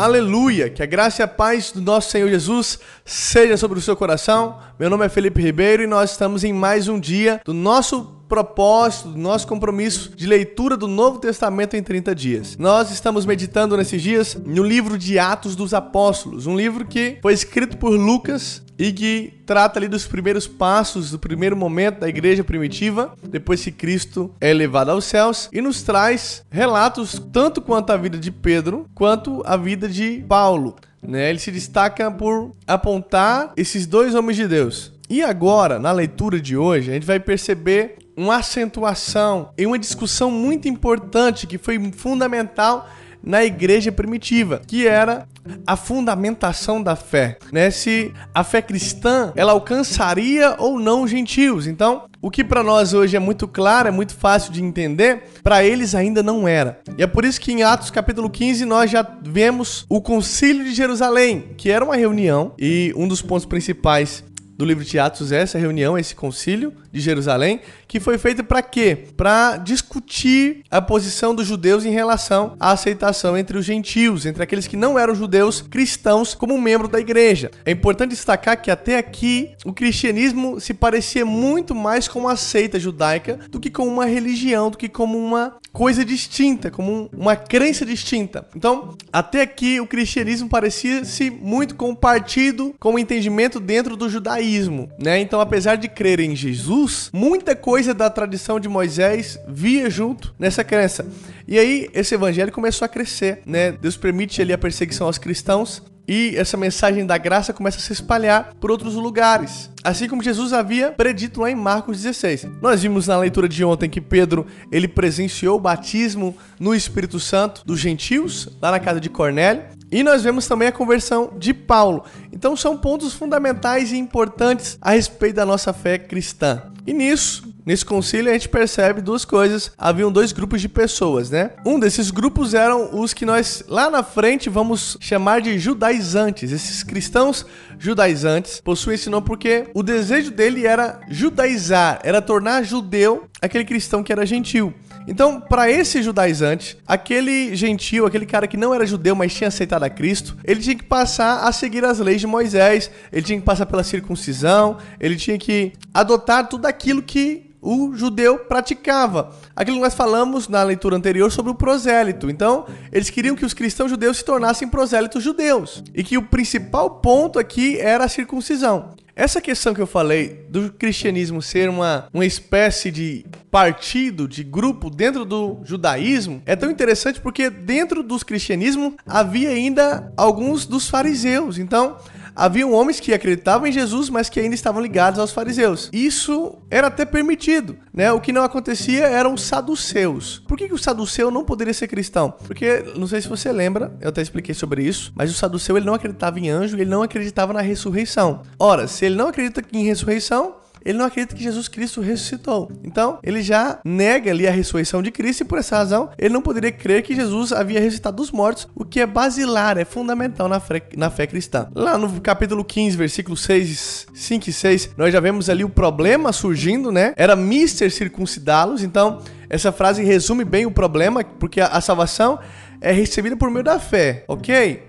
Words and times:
Aleluia! 0.00 0.70
Que 0.70 0.82
a 0.82 0.86
graça 0.86 1.20
e 1.20 1.24
a 1.24 1.28
paz 1.28 1.72
do 1.72 1.82
nosso 1.82 2.10
Senhor 2.10 2.26
Jesus 2.30 2.78
seja 3.04 3.58
sobre 3.58 3.78
o 3.78 3.82
seu 3.82 3.94
coração. 3.94 4.56
Meu 4.78 4.88
nome 4.88 5.04
é 5.04 5.10
Felipe 5.10 5.42
Ribeiro 5.42 5.82
e 5.82 5.86
nós 5.86 6.12
estamos 6.12 6.42
em 6.42 6.54
mais 6.54 6.88
um 6.88 6.98
dia 6.98 7.38
do 7.44 7.52
nosso 7.52 8.06
propósito, 8.26 9.10
do 9.10 9.18
nosso 9.18 9.46
compromisso 9.46 10.16
de 10.16 10.26
leitura 10.26 10.74
do 10.74 10.88
Novo 10.88 11.18
Testamento 11.18 11.76
em 11.76 11.82
30 11.82 12.14
dias. 12.14 12.56
Nós 12.56 12.90
estamos 12.90 13.26
meditando 13.26 13.76
nesses 13.76 14.00
dias 14.00 14.34
no 14.42 14.62
livro 14.62 14.96
de 14.96 15.18
Atos 15.18 15.54
dos 15.54 15.74
Apóstolos, 15.74 16.46
um 16.46 16.56
livro 16.56 16.86
que 16.86 17.18
foi 17.20 17.34
escrito 17.34 17.76
por 17.76 17.90
Lucas 17.90 18.62
e 18.80 18.94
que 18.94 19.34
trata 19.44 19.78
ali 19.78 19.86
dos 19.86 20.06
primeiros 20.06 20.46
passos, 20.46 21.10
do 21.10 21.18
primeiro 21.18 21.54
momento 21.54 22.00
da 22.00 22.08
igreja 22.08 22.42
primitiva, 22.42 23.14
depois 23.22 23.62
que 23.62 23.70
Cristo 23.70 24.34
é 24.40 24.54
levado 24.54 24.90
aos 24.90 25.04
céus, 25.04 25.50
e 25.52 25.60
nos 25.60 25.82
traz 25.82 26.42
relatos 26.50 27.20
tanto 27.30 27.60
quanto 27.60 27.90
a 27.90 27.96
vida 27.98 28.16
de 28.16 28.30
Pedro, 28.30 28.88
quanto 28.94 29.42
a 29.44 29.54
vida 29.54 29.86
de 29.86 30.24
Paulo. 30.26 30.76
Né? 31.02 31.28
Ele 31.28 31.38
se 31.38 31.50
destaca 31.50 32.10
por 32.10 32.54
apontar 32.66 33.52
esses 33.54 33.86
dois 33.86 34.14
homens 34.14 34.38
de 34.38 34.48
Deus. 34.48 34.92
E 35.10 35.22
agora, 35.22 35.78
na 35.78 35.92
leitura 35.92 36.40
de 36.40 36.56
hoje, 36.56 36.90
a 36.90 36.94
gente 36.94 37.06
vai 37.06 37.20
perceber 37.20 37.98
uma 38.16 38.36
acentuação 38.36 39.50
em 39.58 39.66
uma 39.66 39.78
discussão 39.78 40.30
muito 40.30 40.68
importante 40.68 41.46
que 41.46 41.58
foi 41.58 41.78
fundamental 41.92 42.88
na 43.22 43.44
igreja 43.44 43.92
primitiva, 43.92 44.60
que 44.66 44.86
era 44.86 45.26
a 45.66 45.76
fundamentação 45.76 46.82
da 46.82 46.96
fé, 46.96 47.38
né? 47.52 47.70
Se 47.70 48.12
a 48.34 48.44
fé 48.44 48.60
cristã 48.60 49.32
ela 49.34 49.52
alcançaria 49.52 50.54
ou 50.58 50.78
não 50.78 51.02
os 51.02 51.10
gentios. 51.10 51.66
Então, 51.66 52.04
o 52.20 52.30
que 52.30 52.44
para 52.44 52.62
nós 52.62 52.92
hoje 52.92 53.16
é 53.16 53.20
muito 53.20 53.48
claro, 53.48 53.88
é 53.88 53.90
muito 53.90 54.14
fácil 54.14 54.52
de 54.52 54.62
entender, 54.62 55.24
para 55.42 55.64
eles 55.64 55.94
ainda 55.94 56.22
não 56.22 56.46
era. 56.46 56.80
E 56.96 57.02
é 57.02 57.06
por 57.06 57.24
isso 57.24 57.40
que 57.40 57.52
em 57.52 57.62
Atos 57.62 57.90
capítulo 57.90 58.28
15 58.28 58.64
nós 58.64 58.90
já 58.90 59.06
vemos 59.22 59.86
o 59.88 60.00
Concílio 60.00 60.64
de 60.64 60.74
Jerusalém, 60.74 61.54
que 61.56 61.70
era 61.70 61.84
uma 61.84 61.96
reunião 61.96 62.52
e 62.58 62.92
um 62.96 63.08
dos 63.08 63.22
pontos 63.22 63.46
principais 63.46 64.22
do 64.60 64.66
livro 64.66 64.84
de 64.84 64.98
Atos 64.98 65.32
é 65.32 65.40
essa 65.40 65.58
reunião, 65.58 65.96
esse 65.96 66.14
concílio 66.14 66.74
de 66.92 67.00
Jerusalém, 67.00 67.60
que 67.86 68.00
foi 68.00 68.18
feito 68.18 68.42
para 68.44 68.62
quê? 68.62 69.06
Para 69.16 69.56
discutir 69.56 70.62
a 70.70 70.80
posição 70.80 71.34
dos 71.34 71.46
judeus 71.46 71.84
em 71.84 71.90
relação 71.90 72.56
à 72.58 72.72
aceitação 72.72 73.36
entre 73.36 73.56
os 73.56 73.64
gentios, 73.64 74.26
entre 74.26 74.42
aqueles 74.42 74.66
que 74.66 74.76
não 74.76 74.98
eram 74.98 75.14
judeus 75.14 75.60
cristãos 75.60 76.34
como 76.34 76.60
membro 76.60 76.88
da 76.88 76.98
igreja. 76.98 77.50
É 77.64 77.70
importante 77.70 78.10
destacar 78.10 78.60
que 78.60 78.70
até 78.70 78.98
aqui 78.98 79.50
o 79.64 79.72
cristianismo 79.72 80.60
se 80.60 80.74
parecia 80.74 81.24
muito 81.24 81.74
mais 81.74 82.08
com 82.08 82.20
uma 82.20 82.36
seita 82.36 82.78
judaica 82.78 83.38
do 83.50 83.60
que 83.60 83.70
com 83.70 83.86
uma 83.86 84.06
religião, 84.06 84.70
do 84.70 84.78
que 84.78 84.88
como 84.88 85.18
uma 85.18 85.56
coisa 85.72 86.04
distinta, 86.04 86.70
como 86.70 87.08
uma 87.12 87.36
crença 87.36 87.86
distinta. 87.86 88.46
Então, 88.56 88.96
até 89.12 89.42
aqui 89.42 89.80
o 89.80 89.86
cristianismo 89.86 90.48
parecia-se 90.48 91.30
muito 91.30 91.74
com 91.74 91.90
o 91.90 91.96
partido, 91.96 92.74
com 92.78 92.94
o 92.94 92.98
entendimento 92.98 93.60
dentro 93.60 93.96
do 93.96 94.08
judaísmo, 94.08 94.90
né? 94.98 95.20
Então, 95.20 95.40
apesar 95.40 95.76
de 95.76 95.88
crer 95.88 96.20
em 96.20 96.34
Jesus, 96.34 96.79
muita 97.12 97.56
coisa 97.56 97.92
da 97.92 98.08
tradição 98.08 98.60
de 98.60 98.68
Moisés 98.68 99.38
via 99.48 99.90
junto 99.90 100.34
nessa 100.38 100.62
crença. 100.62 101.06
E 101.46 101.58
aí 101.58 101.88
esse 101.92 102.14
evangelho 102.14 102.52
começou 102.52 102.84
a 102.84 102.88
crescer, 102.88 103.42
né? 103.44 103.72
Deus 103.72 103.96
permite 103.96 104.40
ali 104.40 104.52
a 104.52 104.58
perseguição 104.58 105.06
aos 105.06 105.18
cristãos 105.18 105.82
e 106.06 106.36
essa 106.36 106.56
mensagem 106.56 107.06
da 107.06 107.16
graça 107.16 107.52
começa 107.52 107.78
a 107.78 107.80
se 107.80 107.92
espalhar 107.92 108.54
por 108.60 108.70
outros 108.70 108.94
lugares. 108.94 109.70
Assim 109.84 110.08
como 110.08 110.22
Jesus 110.22 110.52
havia 110.52 110.90
predito 110.90 111.40
lá 111.40 111.50
em 111.50 111.54
Marcos 111.54 112.02
16. 112.02 112.48
Nós 112.60 112.82
vimos 112.82 113.06
na 113.06 113.16
leitura 113.16 113.48
de 113.48 113.64
ontem 113.64 113.88
que 113.88 114.00
Pedro, 114.00 114.44
ele 114.72 114.88
presenciou 114.88 115.56
o 115.56 115.60
batismo 115.60 116.36
no 116.58 116.74
Espírito 116.74 117.20
Santo 117.20 117.62
dos 117.64 117.78
gentios, 117.78 118.48
lá 118.60 118.72
na 118.72 118.80
casa 118.80 119.00
de 119.00 119.08
Cornélio, 119.08 119.62
e 119.90 120.02
nós 120.02 120.22
vemos 120.22 120.46
também 120.46 120.68
a 120.68 120.72
conversão 120.72 121.32
de 121.38 121.52
Paulo. 121.52 122.04
Então 122.32 122.56
são 122.56 122.76
pontos 122.76 123.12
fundamentais 123.14 123.92
e 123.92 123.96
importantes 123.96 124.78
a 124.80 124.92
respeito 124.92 125.36
da 125.36 125.46
nossa 125.46 125.72
fé 125.72 125.98
cristã. 125.98 126.62
E 126.86 126.92
nisso, 126.92 127.54
nesse 127.64 127.84
concílio, 127.84 128.30
a 128.30 128.32
gente 128.32 128.48
percebe 128.48 129.00
duas 129.00 129.24
coisas. 129.24 129.70
Haviam 129.76 130.10
dois 130.10 130.32
grupos 130.32 130.60
de 130.60 130.68
pessoas, 130.68 131.30
né? 131.30 131.50
Um 131.64 131.78
desses 131.78 132.10
grupos 132.10 132.54
eram 132.54 132.98
os 132.98 133.12
que 133.12 133.26
nós 133.26 133.62
lá 133.68 133.90
na 133.90 134.02
frente 134.02 134.48
vamos 134.48 134.96
chamar 135.00 135.40
de 135.40 135.58
judaizantes. 135.58 136.52
Esses 136.52 136.82
cristãos 136.82 137.44
judaizantes 137.78 138.60
possuem 138.60 138.94
esse 138.94 139.10
nome 139.10 139.26
porque 139.26 139.68
o 139.74 139.82
desejo 139.82 140.30
dele 140.30 140.66
era 140.66 141.00
judaizar, 141.08 142.00
era 142.02 142.22
tornar 142.22 142.64
judeu 142.64 143.28
aquele 143.40 143.64
cristão 143.64 144.02
que 144.02 144.12
era 144.12 144.24
gentil. 144.24 144.74
Então, 145.06 145.40
para 145.40 145.70
esse 145.70 146.02
judaizante, 146.02 146.78
aquele 146.86 147.54
gentil, 147.56 148.06
aquele 148.06 148.26
cara 148.26 148.46
que 148.46 148.56
não 148.56 148.74
era 148.74 148.86
judeu, 148.86 149.14
mas 149.14 149.34
tinha 149.34 149.48
aceitado 149.48 149.82
a 149.82 149.90
Cristo, 149.90 150.36
ele 150.44 150.60
tinha 150.60 150.76
que 150.76 150.84
passar 150.84 151.40
a 151.46 151.52
seguir 151.52 151.84
as 151.84 151.98
leis 151.98 152.20
de 152.20 152.26
Moisés, 152.26 152.90
ele 153.12 153.22
tinha 153.22 153.38
que 153.38 153.44
passar 153.44 153.66
pela 153.66 153.82
circuncisão, 153.82 154.78
ele 154.98 155.16
tinha 155.16 155.38
que 155.38 155.72
adotar 155.92 156.48
tudo 156.48 156.66
aquilo 156.66 157.02
que 157.02 157.50
o 157.62 157.94
judeu 157.94 158.38
praticava. 158.38 159.32
Aquilo 159.54 159.76
que 159.76 159.82
nós 159.82 159.94
falamos 159.94 160.48
na 160.48 160.62
leitura 160.62 160.96
anterior 160.96 161.30
sobre 161.30 161.52
o 161.52 161.54
prosélito. 161.54 162.30
Então, 162.30 162.66
eles 162.90 163.10
queriam 163.10 163.36
que 163.36 163.44
os 163.44 163.52
cristãos 163.52 163.90
judeus 163.90 164.18
se 164.18 164.24
tornassem 164.24 164.68
prosélitos 164.68 165.22
judeus. 165.22 165.82
E 165.94 166.02
que 166.02 166.16
o 166.16 166.22
principal 166.22 166.90
ponto 167.00 167.38
aqui 167.38 167.78
era 167.78 168.04
a 168.04 168.08
circuncisão. 168.08 168.94
Essa 169.20 169.38
questão 169.38 169.74
que 169.74 169.82
eu 169.82 169.86
falei 169.86 170.46
do 170.48 170.72
cristianismo 170.72 171.42
ser 171.42 171.68
uma, 171.68 172.08
uma 172.10 172.24
espécie 172.24 172.90
de 172.90 173.26
partido, 173.50 174.26
de 174.26 174.42
grupo 174.42 174.88
dentro 174.88 175.26
do 175.26 175.60
judaísmo, 175.62 176.40
é 176.46 176.56
tão 176.56 176.70
interessante 176.70 177.20
porque 177.20 177.50
dentro 177.50 178.02
dos 178.02 178.22
cristianismo 178.22 178.96
havia 179.06 179.50
ainda 179.50 180.10
alguns 180.16 180.64
dos 180.64 180.88
fariseus. 180.88 181.58
Então, 181.58 181.98
haviam 182.34 182.72
homens 182.72 183.00
que 183.00 183.12
acreditavam 183.12 183.66
em 183.66 183.72
Jesus, 183.72 184.08
mas 184.08 184.28
que 184.28 184.40
ainda 184.40 184.54
estavam 184.54 184.80
ligados 184.80 185.18
aos 185.18 185.32
fariseus. 185.32 185.88
Isso 185.92 186.58
era 186.70 186.86
até 186.86 187.04
permitido, 187.04 187.76
né? 187.92 188.12
O 188.12 188.20
que 188.20 188.32
não 188.32 188.42
acontecia 188.42 189.06
eram 189.06 189.34
os 189.34 189.42
saduceus. 189.42 190.42
Por 190.46 190.56
que, 190.56 190.68
que 190.68 190.74
o 190.74 190.78
saduceu 190.78 191.30
não 191.30 191.44
poderia 191.44 191.74
ser 191.74 191.88
cristão? 191.88 192.34
Porque, 192.46 192.84
não 192.96 193.06
sei 193.06 193.20
se 193.20 193.28
você 193.28 193.52
lembra, 193.52 193.92
eu 194.00 194.08
até 194.08 194.22
expliquei 194.22 194.54
sobre 194.54 194.82
isso, 194.82 195.12
mas 195.14 195.30
o 195.30 195.34
saduceu 195.34 195.76
ele 195.76 195.86
não 195.86 195.94
acreditava 195.94 196.38
em 196.38 196.48
anjo, 196.48 196.76
ele 196.76 196.84
não 196.84 197.02
acreditava 197.02 197.52
na 197.52 197.60
ressurreição. 197.60 198.42
Ora, 198.58 198.86
se 198.86 199.04
ele 199.04 199.16
não 199.16 199.28
acredita 199.28 199.62
em 199.72 199.84
ressurreição, 199.84 200.59
ele 200.84 200.98
não 200.98 201.06
acredita 201.06 201.34
que 201.34 201.42
Jesus 201.42 201.68
Cristo 201.68 202.00
ressuscitou. 202.00 202.70
Então, 202.84 203.18
ele 203.22 203.42
já 203.42 203.80
nega 203.84 204.30
ali 204.30 204.46
a 204.46 204.50
ressurreição 204.50 205.02
de 205.02 205.10
Cristo 205.10 205.42
e 205.42 205.44
por 205.44 205.58
essa 205.58 205.76
razão, 205.76 206.10
ele 206.18 206.32
não 206.32 206.42
poderia 206.42 206.72
crer 206.72 207.02
que 207.02 207.14
Jesus 207.14 207.52
havia 207.52 207.80
ressuscitado 207.80 208.16
dos 208.16 208.30
mortos, 208.30 208.68
o 208.74 208.84
que 208.84 209.00
é 209.00 209.06
basilar, 209.06 209.78
é 209.78 209.84
fundamental 209.84 210.48
na 210.48 210.60
fé, 210.60 210.82
na 210.96 211.10
fé 211.10 211.26
cristã. 211.26 211.68
Lá 211.74 211.98
no 211.98 212.20
capítulo 212.20 212.64
15, 212.64 212.96
versículo 212.96 213.36
6, 213.36 214.06
5 214.12 214.48
e 214.48 214.52
6, 214.52 214.90
nós 214.96 215.12
já 215.12 215.20
vemos 215.20 215.48
ali 215.48 215.64
o 215.64 215.68
problema 215.68 216.32
surgindo, 216.32 216.90
né? 216.90 217.12
Era 217.16 217.36
mister 217.36 217.90
circuncidá-los, 217.90 218.82
então 218.82 219.20
essa 219.48 219.72
frase 219.72 220.02
resume 220.02 220.44
bem 220.44 220.66
o 220.66 220.70
problema, 220.70 221.24
porque 221.24 221.60
a, 221.60 221.66
a 221.66 221.80
salvação 221.80 222.38
é 222.80 222.92
recebida 222.92 223.36
por 223.36 223.50
meio 223.50 223.64
da 223.64 223.78
fé, 223.78 224.24
ok? 224.26 224.84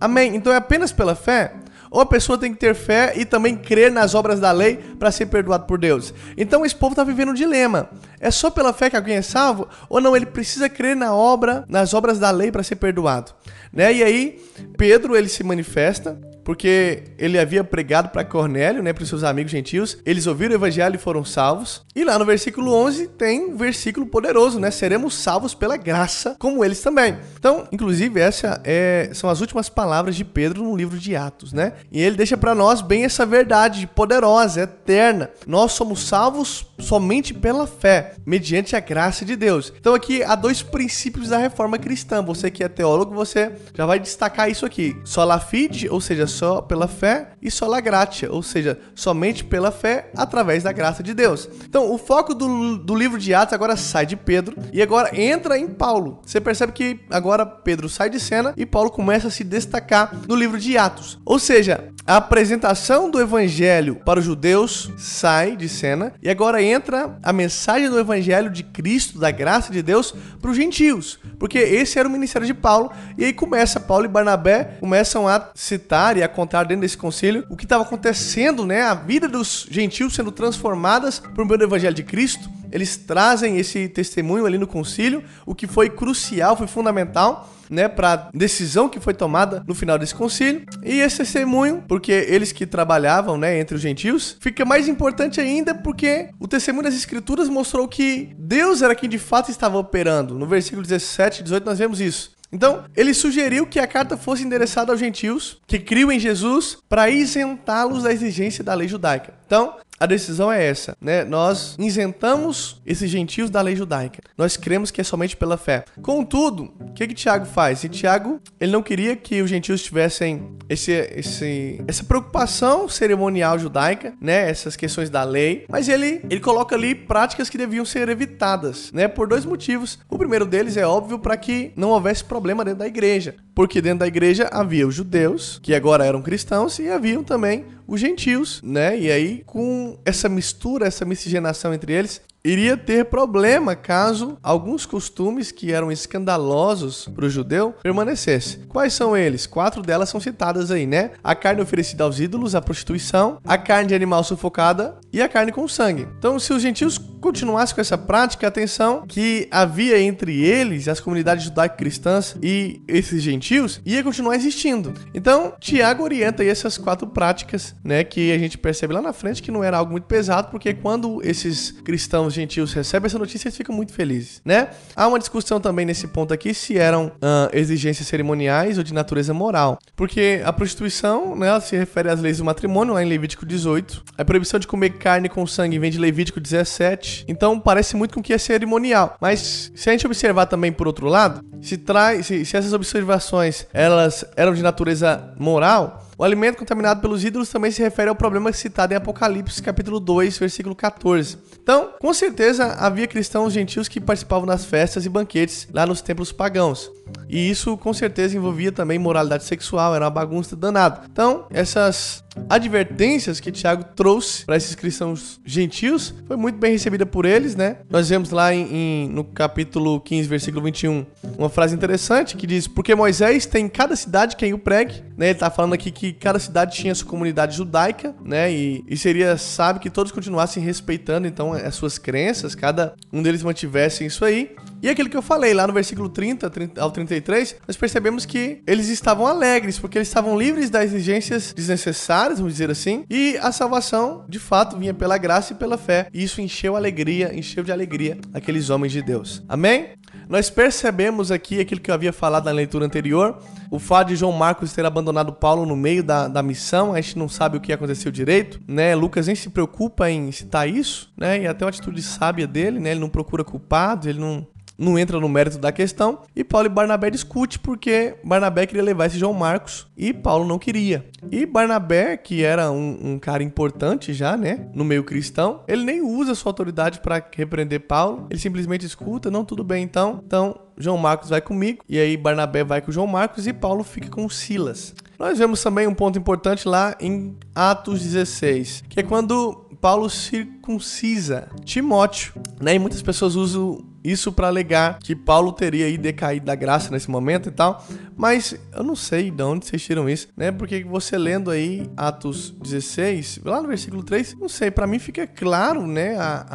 Amém. 0.00 0.34
Então 0.34 0.52
é 0.52 0.56
apenas 0.56 0.92
pela 0.92 1.14
fé? 1.14 1.52
Ou 1.90 2.00
a 2.00 2.06
pessoa 2.06 2.38
tem 2.38 2.52
que 2.52 2.60
ter 2.60 2.74
fé 2.74 3.12
e 3.16 3.24
também 3.24 3.56
crer 3.56 3.90
nas 3.90 4.14
obras 4.14 4.40
da 4.40 4.52
lei 4.52 4.76
para 4.98 5.10
ser 5.10 5.26
perdoado 5.26 5.66
por 5.66 5.78
Deus. 5.78 6.12
Então 6.36 6.64
esse 6.64 6.74
povo 6.74 6.92
está 6.92 7.04
vivendo 7.04 7.30
um 7.30 7.34
dilema. 7.34 7.90
É 8.20 8.30
só 8.30 8.50
pela 8.50 8.72
fé 8.72 8.90
que 8.90 8.96
alguém 8.96 9.16
é 9.16 9.22
salvo? 9.22 9.68
Ou 9.88 10.00
não, 10.00 10.16
ele 10.16 10.26
precisa 10.26 10.68
crer 10.68 10.96
na 10.96 11.14
obra, 11.14 11.64
nas 11.68 11.94
obras 11.94 12.18
da 12.18 12.30
lei 12.30 12.50
para 12.50 12.62
ser 12.62 12.76
perdoado. 12.76 13.32
Né? 13.72 13.92
E 13.92 14.02
aí, 14.02 14.42
Pedro 14.76 15.16
ele 15.16 15.28
se 15.28 15.44
manifesta 15.44 16.18
porque 16.46 17.02
ele 17.18 17.40
havia 17.40 17.64
pregado 17.64 18.10
para 18.10 18.24
Cornélio, 18.24 18.80
né, 18.80 18.92
para 18.92 19.02
os 19.02 19.08
seus 19.08 19.24
amigos 19.24 19.50
gentios. 19.50 19.98
Eles 20.06 20.28
ouviram 20.28 20.52
o 20.52 20.54
evangelho 20.54 20.94
e 20.94 20.98
foram 20.98 21.24
salvos. 21.24 21.82
E 21.92 22.04
lá 22.04 22.16
no 22.16 22.24
versículo 22.24 22.72
11 22.72 23.08
tem 23.08 23.46
um 23.46 23.56
versículo 23.56 24.06
poderoso, 24.06 24.60
né? 24.60 24.70
Seremos 24.70 25.14
salvos 25.14 25.54
pela 25.54 25.76
graça, 25.76 26.36
como 26.38 26.64
eles 26.64 26.80
também. 26.80 27.18
Então, 27.36 27.66
inclusive, 27.72 28.20
essa 28.20 28.60
é, 28.62 29.10
são 29.12 29.28
as 29.28 29.40
últimas 29.40 29.68
palavras 29.68 30.14
de 30.14 30.24
Pedro 30.24 30.62
no 30.62 30.76
livro 30.76 30.96
de 30.98 31.16
Atos, 31.16 31.52
né? 31.52 31.72
E 31.90 32.00
ele 32.00 32.14
deixa 32.14 32.36
para 32.36 32.54
nós 32.54 32.80
bem 32.80 33.04
essa 33.04 33.26
verdade 33.26 33.88
poderosa, 33.88 34.60
eterna. 34.60 35.30
Nós 35.48 35.72
somos 35.72 36.06
salvos 36.06 36.64
somente 36.78 37.34
pela 37.34 37.66
fé, 37.66 38.14
mediante 38.24 38.76
a 38.76 38.80
graça 38.80 39.24
de 39.24 39.36
Deus. 39.36 39.72
Então 39.78 39.94
aqui 39.94 40.22
há 40.22 40.34
dois 40.34 40.62
princípios 40.62 41.28
da 41.28 41.38
reforma 41.38 41.78
cristã. 41.78 42.22
Você 42.22 42.50
que 42.50 42.62
é 42.64 42.68
teólogo, 42.68 43.14
você 43.14 43.52
já 43.74 43.86
vai 43.86 43.98
destacar 43.98 44.50
isso 44.50 44.66
aqui. 44.66 44.96
Sola 45.04 45.38
fide, 45.38 45.88
ou 45.88 46.00
seja, 46.00 46.26
só 46.26 46.60
pela 46.60 46.88
fé, 46.88 47.30
e 47.40 47.50
sola 47.50 47.80
gratia, 47.80 48.30
ou 48.32 48.42
seja, 48.42 48.78
somente 48.94 49.44
pela 49.44 49.70
fé 49.70 50.10
através 50.16 50.62
da 50.62 50.72
graça 50.72 51.02
de 51.02 51.14
Deus. 51.14 51.48
Então, 51.64 51.92
o 51.92 51.98
foco 51.98 52.34
do, 52.34 52.76
do 52.78 52.94
livro 52.94 53.18
de 53.18 53.32
Atos 53.34 53.54
agora 53.54 53.76
sai 53.76 54.06
de 54.06 54.16
Pedro 54.16 54.56
e 54.72 54.82
agora 54.82 55.18
entra 55.18 55.58
em 55.58 55.68
Paulo. 55.68 56.20
Você 56.24 56.40
percebe 56.40 56.72
que 56.72 57.00
agora 57.10 57.46
Pedro 57.46 57.88
sai 57.88 58.10
de 58.10 58.18
cena 58.18 58.52
e 58.56 58.66
Paulo 58.66 58.90
começa 58.90 59.28
a 59.28 59.30
se 59.30 59.44
destacar 59.44 60.14
no 60.26 60.34
livro 60.34 60.58
de 60.58 60.76
Atos. 60.76 61.18
Ou 61.24 61.38
seja, 61.38 61.92
a 62.06 62.18
apresentação 62.18 63.10
do 63.10 63.20
evangelho 63.20 63.96
para 63.96 64.20
os 64.20 64.24
judeus 64.24 64.92
sai 64.96 65.56
de 65.56 65.68
cena 65.68 66.12
e 66.22 66.30
agora 66.30 66.62
entra 66.62 67.18
a 67.20 67.32
mensagem 67.32 67.90
do 67.90 67.98
evangelho 67.98 68.48
de 68.48 68.62
Cristo, 68.62 69.18
da 69.18 69.32
graça 69.32 69.72
de 69.72 69.82
Deus, 69.82 70.14
para 70.40 70.52
os 70.52 70.56
gentios, 70.56 71.18
porque 71.36 71.58
esse 71.58 71.98
era 71.98 72.08
o 72.08 72.10
ministério 72.10 72.46
de 72.46 72.54
Paulo. 72.54 72.92
E 73.18 73.24
aí 73.24 73.32
começa 73.32 73.80
Paulo 73.80 74.04
e 74.04 74.08
Barnabé 74.08 74.76
começam 74.78 75.26
a 75.26 75.50
citar 75.52 76.16
e 76.16 76.22
a 76.22 76.28
contar 76.28 76.62
dentro 76.62 76.82
desse 76.82 76.96
concílio 76.96 77.44
o 77.50 77.56
que 77.56 77.64
estava 77.64 77.82
acontecendo, 77.82 78.64
né? 78.64 78.82
A 78.82 78.94
vida 78.94 79.26
dos 79.26 79.66
gentios 79.68 80.14
sendo 80.14 80.30
transformadas 80.30 81.18
por 81.18 81.44
meio 81.44 81.58
do 81.58 81.64
evangelho 81.64 81.94
de 81.94 82.04
Cristo. 82.04 82.48
Eles 82.70 82.96
trazem 82.96 83.58
esse 83.58 83.88
testemunho 83.88 84.46
ali 84.46 84.58
no 84.58 84.66
concílio, 84.66 85.24
o 85.44 85.56
que 85.56 85.66
foi 85.66 85.90
crucial, 85.90 86.56
foi 86.56 86.68
fundamental 86.68 87.52
né, 87.70 87.88
para 87.88 88.30
decisão 88.32 88.88
que 88.88 89.00
foi 89.00 89.14
tomada 89.14 89.62
no 89.66 89.74
final 89.74 89.98
desse 89.98 90.14
concílio. 90.14 90.64
E 90.82 91.00
esse 91.00 91.18
testemunho, 91.18 91.84
porque 91.86 92.12
eles 92.12 92.52
que 92.52 92.66
trabalhavam, 92.66 93.36
né, 93.36 93.58
entre 93.58 93.74
os 93.74 93.80
gentios, 93.80 94.36
fica 94.40 94.64
mais 94.64 94.88
importante 94.88 95.40
ainda 95.40 95.74
porque 95.74 96.30
o 96.38 96.48
testemunho 96.48 96.84
das 96.84 96.94
escrituras 96.94 97.48
mostrou 97.48 97.86
que 97.88 98.34
Deus 98.38 98.82
era 98.82 98.94
quem 98.94 99.08
de 99.08 99.18
fato 99.18 99.50
estava 99.50 99.78
operando. 99.78 100.38
No 100.38 100.46
versículo 100.46 100.82
17 100.82 101.40
e 101.40 101.42
18 101.44 101.64
nós 101.64 101.78
vemos 101.78 102.00
isso. 102.00 102.36
Então, 102.52 102.84
ele 102.96 103.12
sugeriu 103.12 103.66
que 103.66 103.78
a 103.78 103.86
carta 103.86 104.16
fosse 104.16 104.44
endereçada 104.44 104.92
aos 104.92 105.00
gentios 105.00 105.60
que 105.66 105.78
criam 105.78 106.12
em 106.12 106.18
Jesus 106.18 106.78
para 106.88 107.10
isentá-los 107.10 108.04
da 108.04 108.12
exigência 108.12 108.62
da 108.62 108.72
lei 108.74 108.86
judaica. 108.86 109.34
Então, 109.46 109.76
a 109.98 110.04
decisão 110.04 110.52
é 110.52 110.62
essa, 110.62 110.94
né? 111.00 111.24
Nós 111.24 111.74
isentamos 111.78 112.82
esses 112.84 113.10
gentios 113.10 113.48
da 113.48 113.62
lei 113.62 113.74
judaica. 113.74 114.22
Nós 114.36 114.56
cremos 114.56 114.90
que 114.90 115.00
é 115.00 115.04
somente 115.04 115.36
pela 115.36 115.56
fé. 115.56 115.84
Contudo, 116.02 116.74
o 116.78 116.92
que 116.92 117.06
que 117.06 117.14
Tiago 117.14 117.46
faz? 117.46 117.82
E 117.82 117.88
Tiago, 117.88 118.38
ele 118.60 118.72
não 118.72 118.82
queria 118.82 119.16
que 119.16 119.40
os 119.40 119.48
gentios 119.48 119.82
tivessem 119.82 120.54
esse, 120.68 120.92
esse, 120.92 121.82
essa 121.88 122.04
preocupação 122.04 122.88
cerimonial 122.88 123.58
judaica, 123.58 124.12
né? 124.20 124.50
Essas 124.50 124.76
questões 124.76 125.08
da 125.08 125.24
lei, 125.24 125.64
mas 125.68 125.88
ele, 125.88 126.20
ele 126.28 126.40
coloca 126.40 126.74
ali 126.74 126.94
práticas 126.94 127.48
que 127.48 127.56
deviam 127.56 127.84
ser 127.84 128.08
evitadas, 128.10 128.92
né? 128.92 129.08
Por 129.08 129.26
dois 129.26 129.46
motivos. 129.46 129.98
O 130.10 130.18
primeiro 130.18 130.44
deles 130.44 130.76
é 130.76 130.86
óbvio 130.86 131.18
para 131.18 131.38
que 131.38 131.72
não 131.74 131.88
houvesse 131.90 132.22
problema 132.22 132.64
dentro 132.64 132.80
da 132.80 132.86
igreja, 132.86 133.36
porque 133.56 133.80
dentro 133.80 134.00
da 134.00 134.06
igreja 134.06 134.50
havia 134.52 134.86
os 134.86 134.94
judeus, 134.94 135.58
que 135.62 135.74
agora 135.74 136.04
eram 136.04 136.20
cristãos, 136.20 136.78
e 136.78 136.90
haviam 136.90 137.24
também 137.24 137.64
os 137.88 137.98
gentios, 137.98 138.60
né? 138.62 139.00
E 139.00 139.10
aí, 139.10 139.42
com 139.46 139.98
essa 140.04 140.28
mistura, 140.28 140.86
essa 140.86 141.06
miscigenação 141.06 141.72
entre 141.72 141.90
eles, 141.94 142.20
iria 142.46 142.76
ter 142.76 143.06
problema 143.06 143.74
caso 143.74 144.38
alguns 144.42 144.86
costumes 144.86 145.50
que 145.50 145.72
eram 145.72 145.90
escandalosos 145.90 147.08
para 147.14 147.26
o 147.26 147.30
judeu 147.30 147.74
permanecessem. 147.82 148.60
Quais 148.68 148.92
são 148.92 149.16
eles? 149.16 149.46
Quatro 149.46 149.82
delas 149.82 150.08
são 150.08 150.20
citadas 150.20 150.70
aí, 150.70 150.86
né? 150.86 151.10
A 151.22 151.34
carne 151.34 151.60
oferecida 151.60 152.04
aos 152.04 152.20
ídolos, 152.20 152.54
a 152.54 152.62
prostituição, 152.62 153.38
a 153.44 153.58
carne 153.58 153.88
de 153.88 153.94
animal 153.94 154.22
sufocada 154.22 154.98
e 155.12 155.20
a 155.20 155.28
carne 155.28 155.50
com 155.50 155.66
sangue. 155.66 156.06
Então, 156.18 156.38
se 156.38 156.52
os 156.52 156.62
gentios 156.62 156.98
continuassem 156.98 157.74
com 157.74 157.80
essa 157.80 157.98
prática, 157.98 158.46
atenção, 158.46 159.04
que 159.06 159.48
havia 159.50 160.00
entre 160.00 160.44
eles, 160.44 160.86
as 160.86 161.00
comunidades 161.00 161.44
judaico-cristãs 161.44 162.36
e 162.42 162.80
esses 162.86 163.22
gentios, 163.22 163.80
ia 163.84 164.02
continuar 164.04 164.36
existindo. 164.36 164.94
Então, 165.14 165.54
Tiago 165.58 166.04
orienta 166.04 166.42
aí 166.42 166.48
essas 166.48 166.78
quatro 166.78 167.06
práticas, 167.06 167.74
né? 167.82 168.04
Que 168.04 168.30
a 168.32 168.38
gente 168.38 168.58
percebe 168.58 168.94
lá 168.94 169.02
na 169.02 169.12
frente 169.12 169.42
que 169.42 169.50
não 169.50 169.64
era 169.64 169.78
algo 169.78 169.90
muito 169.90 170.04
pesado, 170.04 170.48
porque 170.50 170.74
quando 170.74 171.20
esses 171.24 171.70
cristãos 171.70 172.35
gentios 172.36 172.72
recebem 172.72 173.06
essa 173.06 173.18
notícia, 173.18 173.48
eles 173.48 173.56
ficam 173.56 173.74
muito 173.74 173.92
felizes, 173.92 174.40
né? 174.44 174.68
Há 174.94 175.08
uma 175.08 175.18
discussão 175.18 175.60
também 175.60 175.84
nesse 175.84 176.06
ponto 176.08 176.32
aqui 176.32 176.54
se 176.54 176.78
eram 176.78 177.12
exigências 177.52 178.06
cerimoniais 178.06 178.78
ou 178.78 178.84
de 178.84 178.94
natureza 178.94 179.34
moral, 179.34 179.78
porque 179.94 180.40
a 180.44 180.52
prostituição, 180.52 181.34
né, 181.36 181.48
ela 181.48 181.60
se 181.60 181.76
refere 181.76 182.08
às 182.08 182.20
leis 182.20 182.38
do 182.38 182.44
matrimônio, 182.44 182.94
lá 182.94 183.02
em 183.02 183.08
Levítico 183.08 183.44
18. 183.44 184.04
A 184.16 184.24
proibição 184.24 184.60
de 184.60 184.66
comer 184.66 184.90
carne 184.90 185.28
com 185.28 185.46
sangue 185.46 185.78
vem 185.78 185.90
de 185.90 185.98
Levítico 185.98 186.40
17. 186.40 187.24
Então 187.28 187.58
parece 187.58 187.96
muito 187.96 188.14
com 188.14 188.22
que 188.22 188.32
é 188.32 188.38
cerimonial. 188.38 189.16
Mas 189.20 189.72
se 189.74 189.88
a 189.88 189.92
gente 189.92 190.06
observar 190.06 190.46
também 190.46 190.72
por 190.72 190.86
outro 190.86 191.06
lado, 191.06 191.44
se 191.60 191.76
traz, 191.76 192.26
se, 192.26 192.44
se 192.44 192.56
essas 192.56 192.72
observações 192.72 193.66
elas 193.72 194.24
eram 194.36 194.54
de 194.54 194.62
natureza 194.62 195.32
moral, 195.38 196.05
o 196.18 196.24
alimento 196.24 196.58
contaminado 196.58 197.00
pelos 197.00 197.24
ídolos 197.24 197.50
também 197.50 197.70
se 197.70 197.82
refere 197.82 198.08
ao 198.08 198.16
problema 198.16 198.52
citado 198.52 198.94
em 198.94 198.96
Apocalipse, 198.96 199.62
capítulo 199.62 200.00
2, 200.00 200.38
versículo 200.38 200.74
14. 200.74 201.36
Então, 201.62 201.90
com 202.00 202.14
certeza 202.14 202.72
havia 202.78 203.06
cristãos 203.06 203.52
gentios 203.52 203.86
que 203.88 204.00
participavam 204.00 204.46
das 204.46 204.64
festas 204.64 205.04
e 205.04 205.08
banquetes 205.08 205.68
lá 205.72 205.86
nos 205.86 206.00
templos 206.00 206.32
pagãos. 206.32 206.90
E 207.28 207.50
isso 207.50 207.76
com 207.76 207.92
certeza 207.92 208.36
envolvia 208.36 208.72
também 208.72 208.98
moralidade 208.98 209.44
sexual, 209.44 209.94
era 209.94 210.04
uma 210.04 210.10
bagunça 210.10 210.56
danada. 210.56 211.02
Então, 211.10 211.46
essas 211.50 212.24
advertências 212.48 213.40
que 213.40 213.50
Tiago 213.50 213.84
trouxe 213.94 214.44
para 214.44 214.56
esses 214.56 214.74
cristãos 214.74 215.40
gentios 215.44 216.14
foi 216.26 216.36
muito 216.36 216.58
bem 216.58 216.72
recebida 216.72 217.06
por 217.06 217.24
eles, 217.24 217.56
né? 217.56 217.78
Nós 217.90 218.08
vemos 218.08 218.30
lá 218.30 218.54
em, 218.54 218.68
em, 218.72 219.08
no 219.08 219.24
capítulo 219.24 220.00
15, 220.00 220.28
versículo 220.28 220.64
21, 220.64 221.06
uma 221.38 221.48
frase 221.48 221.74
interessante 221.74 222.36
que 222.36 222.46
diz: 222.46 222.66
Porque 222.66 222.94
Moisés 222.94 223.46
tem 223.46 223.66
em 223.66 223.68
cada 223.68 223.96
cidade 223.96 224.36
quem 224.36 224.52
o 224.52 224.58
pregue, 224.58 225.02
né? 225.16 225.26
Ele 225.26 225.32
está 225.32 225.50
falando 225.50 225.72
aqui 225.72 225.90
que 225.90 226.12
cada 226.12 226.38
cidade 226.38 226.76
tinha 226.76 226.94
sua 226.94 227.06
comunidade 227.06 227.56
judaica, 227.56 228.14
né? 228.24 228.52
E, 228.52 228.84
e 228.86 228.96
seria 228.96 229.36
sábio 229.36 229.80
que 229.80 229.90
todos 229.90 230.12
continuassem 230.12 230.62
respeitando 230.62 231.26
então 231.26 231.52
as 231.52 231.74
suas 231.74 231.98
crenças, 231.98 232.54
cada 232.54 232.94
um 233.12 233.22
deles 233.22 233.42
mantivesse 233.42 234.04
isso 234.04 234.24
aí. 234.24 234.54
E 234.82 234.88
aquilo 234.88 235.08
que 235.08 235.16
eu 235.16 235.22
falei 235.22 235.54
lá 235.54 235.66
no 235.66 235.72
versículo 235.72 236.08
30, 236.08 236.48
30 236.50 236.80
ao 236.80 236.90
33, 236.90 237.56
nós 237.66 237.76
percebemos 237.76 238.26
que 238.26 238.62
eles 238.66 238.88
estavam 238.88 239.26
alegres, 239.26 239.78
porque 239.78 239.98
eles 239.98 240.08
estavam 240.08 240.38
livres 240.38 240.70
das 240.70 240.84
exigências 240.84 241.52
desnecessárias, 241.52 242.25
vamos 242.34 242.52
dizer 242.52 242.70
assim, 242.70 243.04
e 243.08 243.36
a 243.38 243.52
salvação, 243.52 244.24
de 244.28 244.38
fato, 244.38 244.76
vinha 244.76 244.92
pela 244.92 245.16
graça 245.16 245.52
e 245.52 245.56
pela 245.56 245.78
fé. 245.78 246.08
E 246.12 246.22
isso 246.22 246.40
encheu 246.40 246.76
alegria, 246.76 247.34
encheu 247.34 247.62
de 247.62 247.72
alegria 247.72 248.18
aqueles 248.34 248.70
homens 248.70 248.92
de 248.92 249.02
Deus. 249.02 249.42
Amém? 249.48 249.90
Nós 250.28 250.50
percebemos 250.50 251.30
aqui 251.30 251.60
aquilo 251.60 251.80
que 251.80 251.90
eu 251.90 251.94
havia 251.94 252.12
falado 252.12 252.46
na 252.46 252.50
leitura 252.50 252.84
anterior, 252.84 253.38
o 253.70 253.78
fato 253.78 254.08
de 254.08 254.16
João 254.16 254.32
Marcos 254.32 254.72
ter 254.72 254.84
abandonado 254.84 255.32
Paulo 255.32 255.64
no 255.64 255.76
meio 255.76 256.02
da, 256.02 256.26
da 256.26 256.42
missão, 256.42 256.92
a 256.92 257.00
gente 257.00 257.18
não 257.18 257.28
sabe 257.28 257.56
o 257.56 257.60
que 257.60 257.72
aconteceu 257.72 258.10
direito, 258.10 258.60
né? 258.66 258.94
Lucas 258.94 259.26
nem 259.26 259.36
se 259.36 259.50
preocupa 259.50 260.10
em 260.10 260.32
citar 260.32 260.68
isso, 260.68 261.12
né? 261.16 261.42
E 261.42 261.46
até 261.46 261.64
uma 261.64 261.68
atitude 261.68 262.02
sábia 262.02 262.46
dele, 262.46 262.80
né? 262.80 262.90
Ele 262.90 263.00
não 263.00 263.08
procura 263.08 263.44
culpados, 263.44 264.06
ele 264.06 264.18
não, 264.18 264.46
não 264.78 264.98
entra 264.98 265.18
no 265.18 265.28
mérito 265.28 265.58
da 265.58 265.72
questão. 265.72 266.20
E 266.34 266.44
Paulo 266.44 266.66
e 266.66 266.70
Barnabé 266.70 267.10
discute 267.10 267.58
porque 267.58 268.16
Barnabé 268.24 268.66
queria 268.66 268.82
levar 268.82 269.06
esse 269.06 269.18
João 269.18 269.32
Marcos 269.32 269.86
e 269.96 270.12
Paulo 270.12 270.44
não 270.46 270.58
queria. 270.58 271.06
E 271.30 271.46
Barnabé, 271.46 272.16
que 272.16 272.42
era 272.42 272.70
um, 272.70 273.12
um 273.12 273.18
cara 273.18 273.42
importante 273.42 274.12
já, 274.12 274.36
né, 274.36 274.68
no 274.74 274.84
meio 274.84 275.04
cristão, 275.04 275.62
ele 275.66 275.84
nem 275.84 276.02
usa 276.02 276.34
sua 276.34 276.50
autoridade 276.50 277.00
para 277.00 277.24
repreender 277.34 277.80
Paulo. 277.80 278.26
Ele 278.30 278.38
simplesmente 278.38 278.84
escuta, 278.84 279.30
não, 279.30 279.44
tudo 279.44 279.64
bem 279.64 279.82
então. 279.82 280.20
Então, 280.24 280.58
João 280.76 280.98
Marcos 280.98 281.30
vai 281.30 281.40
comigo. 281.40 281.82
E 281.88 281.98
aí 281.98 282.16
Barnabé 282.16 282.62
vai 282.64 282.80
com 282.80 282.92
João 282.92 283.06
Marcos 283.06 283.46
e 283.46 283.52
Paulo 283.52 283.82
fica 283.82 284.08
com 284.08 284.28
Silas. 284.28 284.94
Nós 285.18 285.38
vemos 285.38 285.62
também 285.62 285.86
um 285.86 285.94
ponto 285.94 286.18
importante 286.18 286.68
lá 286.68 286.94
em 287.00 287.36
Atos 287.54 288.02
16, 288.02 288.84
que 288.88 289.00
é 289.00 289.02
quando 289.02 289.66
Paulo 289.80 290.10
circuncisa 290.10 291.48
Timóteo, 291.64 292.34
né? 292.60 292.74
E 292.74 292.78
muitas 292.78 293.00
pessoas 293.00 293.34
usam 293.34 293.82
isso 294.10 294.32
para 294.32 294.46
alegar 294.46 294.98
que 295.00 295.14
Paulo 295.14 295.52
teria 295.52 295.86
aí 295.86 295.98
decaído 295.98 296.46
da 296.46 296.54
graça 296.54 296.90
nesse 296.90 297.10
momento 297.10 297.48
e 297.48 297.52
tal. 297.52 297.84
Mas 298.16 298.56
eu 298.74 298.82
não 298.82 298.96
sei 298.96 299.30
de 299.30 299.42
onde 299.42 299.66
vocês 299.66 299.82
tiram 299.82 300.08
isso, 300.08 300.28
né? 300.36 300.52
Porque 300.52 300.84
você 300.84 301.18
lendo 301.18 301.50
aí 301.50 301.90
Atos 301.96 302.50
16, 302.50 303.40
lá 303.44 303.60
no 303.60 303.68
versículo 303.68 304.02
3, 304.02 304.36
não 304.38 304.48
sei, 304.48 304.70
para 304.70 304.86
mim 304.86 304.98
fica 304.98 305.26
claro, 305.26 305.86
né, 305.86 306.16
a, 306.16 306.46